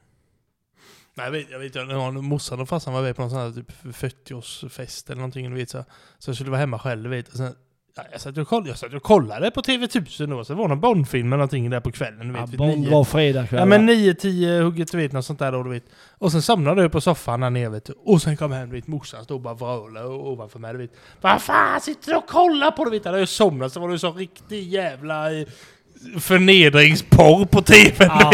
Nej, 1.13 1.25
jag 1.25 1.31
vet, 1.31 1.49
jag 1.49 1.59
vet, 1.59 1.75
jag 1.75 2.23
morsan 2.23 2.59
och 2.59 2.69
farsan 2.69 2.93
var 2.93 3.01
med 3.01 3.15
på 3.15 3.21
någon 3.21 3.29
sån 3.29 3.39
här 3.39 3.51
typ 3.51 3.71
40-årsfest 3.83 5.11
eller 5.11 5.15
någonting, 5.15 5.49
du 5.49 5.55
vet 5.55 5.69
så. 5.69 5.85
Så 6.19 6.29
jag 6.29 6.35
skulle 6.35 6.51
vara 6.51 6.59
hemma 6.59 6.79
själv, 6.79 7.09
vet. 7.09 7.27
Och 7.27 7.37
sen, 7.37 7.55
ja, 7.95 8.03
jag, 8.11 8.21
satt 8.21 8.37
och 8.37 8.47
kollade, 8.47 8.69
jag 8.69 8.77
satt 8.77 8.93
och 8.93 9.03
kollade 9.03 9.51
på 9.51 9.61
TV1000 9.61 10.29
då, 10.29 10.43
så 10.43 10.53
det 10.53 10.59
var 10.59 10.67
någon 10.67 10.79
Bondfilm 10.79 11.27
eller 11.27 11.37
någonting 11.37 11.69
där 11.69 11.79
på 11.79 11.91
kvällen, 11.91 12.27
du 12.27 12.33
vet. 12.33 12.51
Ja, 12.51 12.57
Bond 12.57 12.87
var 12.87 13.03
fredag 13.03 13.47
kväll. 13.47 13.59
Ja 13.59 13.65
men 13.65 13.89
9-10 13.89 14.61
hugget 14.61 14.91
du 14.91 14.97
vet, 14.97 15.11
något 15.11 15.25
sånt 15.25 15.39
där 15.39 15.51
då 15.51 15.63
du 15.63 15.69
vet. 15.69 15.83
Och 16.17 16.31
sen 16.31 16.41
somnade 16.41 16.81
jag 16.81 16.91
på 16.91 17.01
soffan 17.01 17.43
här 17.43 17.49
nere 17.49 17.69
vet 17.69 17.85
du. 17.85 17.93
Och 18.05 18.21
sen 18.21 18.37
kom 18.37 18.51
hem 18.51 18.69
du 18.69 18.75
vet, 18.75 18.87
morsan 18.87 19.23
stod 19.23 19.35
och 19.35 19.41
bara 19.41 19.53
vrålade 19.53 20.07
ovanför 20.07 20.59
mig 20.59 20.71
du 20.73 20.77
vet. 20.77 20.91
Vad 21.21 21.41
fan 21.41 21.81
sitter 21.81 22.11
du 22.11 22.17
och 22.17 22.27
kollar 22.27 22.71
på 22.71 22.85
du 22.85 22.91
vet? 22.91 23.05
Jag 23.05 23.11
hade 23.11 23.21
ju 23.21 23.27
somnat 23.27 23.73
så 23.73 23.79
var 23.79 23.87
det 23.87 23.93
ju 23.93 23.99
så 23.99 24.11
riktig 24.11 24.67
jävla 24.67 25.33
eh, 25.33 25.47
förnedringsporr 26.19 27.45
på 27.45 27.61
tvn 27.61 28.09
Ja. 28.19 28.31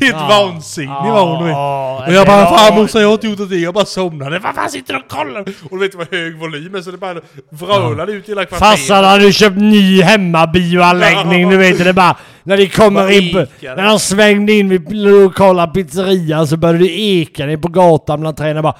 Helt 0.00 0.16
vansinnig 0.16 0.88
var 1.12 1.26
hon 1.36 1.44
vet. 1.44 1.52
Ja, 1.52 2.04
Och 2.06 2.12
jag 2.12 2.26
bara 2.26 2.46
fan 2.46 2.74
morsan 2.74 3.00
jag 3.02 3.08
har 3.08 3.14
inte 3.14 3.26
gjort 3.26 3.38
någonting, 3.38 3.62
jag 3.62 3.74
bara 3.74 3.84
somnade. 3.84 4.38
Vad 4.38 4.54
fan 4.54 4.70
sitter 4.70 4.92
du 4.94 5.00
och 5.00 5.08
kollar? 5.08 5.40
Och 5.40 5.70
du 5.70 5.78
vet 5.78 5.92
det 5.92 5.98
var 5.98 6.08
hög 6.10 6.38
volym 6.38 6.82
så 6.82 6.90
det 6.90 6.98
bara 6.98 7.20
vrålade 7.50 8.12
ut 8.12 8.28
hela 8.28 8.44
kvarteret. 8.44 8.78
Farsan 8.78 9.04
hade 9.04 9.32
köpt 9.32 9.56
ny 9.56 10.02
hemmabioanläggning, 10.02 11.50
du 11.50 11.56
vet 11.56 11.84
det 11.84 11.92
bara 11.92 12.16
När 12.42 12.56
de 12.56 12.66
kommer 12.68 13.00
Bara 13.02 13.12
in 13.12 13.32
på. 13.32 13.46
När 13.62 13.86
de 13.86 13.98
svängde 13.98 14.52
in 14.52 14.68
vid 14.68 14.92
lokala 14.92 15.66
pizzerian 15.66 16.46
så 16.48 16.56
började 16.56 16.78
det 16.78 17.00
eka 17.00 17.46
ner 17.46 17.56
på 17.56 17.68
gatan 17.68 18.20
bland 18.20 18.36
träden 18.36 18.62
bara 18.62 18.76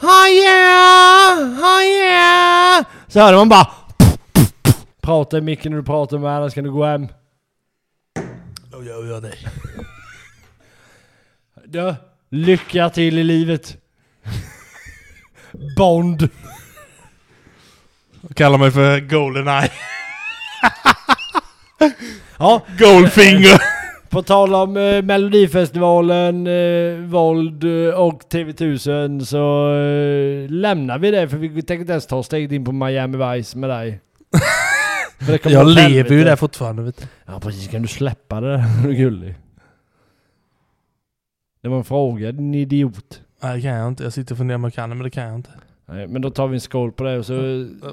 Ha 0.00 0.28
yeah, 0.28 1.60
ha 1.60 1.82
yeah 1.82 2.84
Så 3.08 3.20
hörde 3.20 3.36
man 3.36 3.48
bara 3.48 3.66
Prata 5.02 5.38
i 5.38 5.40
micken 5.40 5.72
när 5.72 5.78
du 5.78 5.84
pratar 5.84 6.18
med 6.18 6.30
annars 6.36 6.54
kan 6.54 6.64
du 6.64 6.72
gå 6.72 6.84
hem 6.84 7.08
Då 8.86 8.92
gör 8.92 9.06
jag 9.06 9.22
det. 9.22 9.34
du, 11.64 11.94
Lycka 12.28 12.90
till 12.90 13.18
i 13.18 13.24
livet 13.24 13.76
Bond 15.76 16.28
Kallar 18.34 18.58
mig 18.58 18.70
för 18.70 19.00
Goldeneye. 19.00 19.70
Ja, 22.38 22.62
Goldfinger. 22.78 23.60
På 24.10 24.22
tal 24.22 24.54
om 24.54 24.76
eh, 24.76 25.02
Melodifestivalen, 25.02 26.46
eh, 26.46 27.08
våld 27.08 27.64
eh, 27.64 27.94
och 27.94 28.22
TV1000 28.22 29.24
så 29.24 29.74
eh, 29.74 30.50
lämnar 30.50 30.98
vi 30.98 31.10
det 31.10 31.28
för 31.28 31.36
vi 31.36 31.62
tänker 31.62 31.80
inte 31.80 31.92
ens 31.92 32.06
ta 32.06 32.22
steget 32.22 32.52
in 32.52 32.64
på 32.64 32.72
Miami 32.72 33.36
Vice 33.36 33.58
med 33.58 33.70
dig. 33.70 34.00
Jag 35.44 35.66
lever 35.66 36.12
ju 36.16 36.24
där 36.24 36.36
fortfarande 36.36 36.82
vet 36.82 36.96
du. 36.96 37.04
Ja 37.26 37.40
precis, 37.40 37.68
kan 37.70 37.82
du 37.82 37.88
släppa 37.88 38.40
det 38.40 38.48
där? 38.56 38.64
Du 38.82 38.90
är 38.90 38.94
gullig. 38.94 39.34
Det 41.62 41.68
var 41.68 41.78
en 41.78 41.84
fråga, 41.84 42.32
din 42.32 42.54
idiot. 42.54 43.20
Nej 43.40 43.56
det 43.56 43.62
kan 43.62 43.70
jag 43.70 43.88
inte. 43.88 44.02
Jag 44.02 44.12
sitter 44.12 44.34
och 44.34 44.38
funderar 44.38 44.56
om 44.56 44.64
jag 44.64 44.74
kan 44.74 44.88
det, 44.90 44.94
men 44.96 45.04
det 45.04 45.10
kan 45.10 45.24
jag 45.24 45.34
inte. 45.34 45.50
Nej, 45.86 46.06
men 46.06 46.22
då 46.22 46.30
tar 46.30 46.46
vi 46.48 46.54
en 46.54 46.60
skål 46.60 46.92
på 46.92 47.04
det 47.04 47.18
och 47.18 47.26
så 47.26 47.34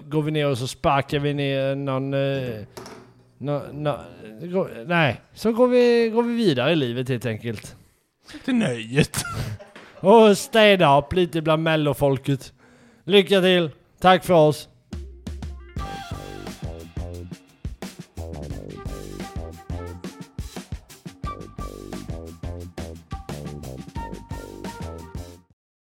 går 0.06 0.22
vi 0.22 0.32
ner 0.32 0.48
och 0.50 0.58
så 0.58 0.68
sparkar 0.68 1.20
vi 1.20 1.34
ner 1.34 1.76
någon... 1.76 2.14
Eh, 2.14 2.60
nå, 3.38 3.62
nå, 3.74 4.00
gå- 4.42 4.70
nej, 4.88 5.22
så 5.34 5.52
går 5.52 5.68
vi, 5.68 6.10
går 6.14 6.24
vi 6.24 6.36
vidare 6.36 6.72
i 6.72 6.76
livet 6.76 7.10
helt 7.10 7.26
enkelt. 7.26 7.76
Till 8.46 8.56
nöjet. 8.56 9.24
Och 10.00 10.38
städa 10.38 10.98
upp 11.00 11.14
lite 11.14 11.42
bland 11.42 11.64
mellofolket. 11.64 12.54
Lycka 13.04 13.42
till! 13.42 13.70
Tack 14.00 14.24
för 14.26 14.34
oss! 14.34 14.70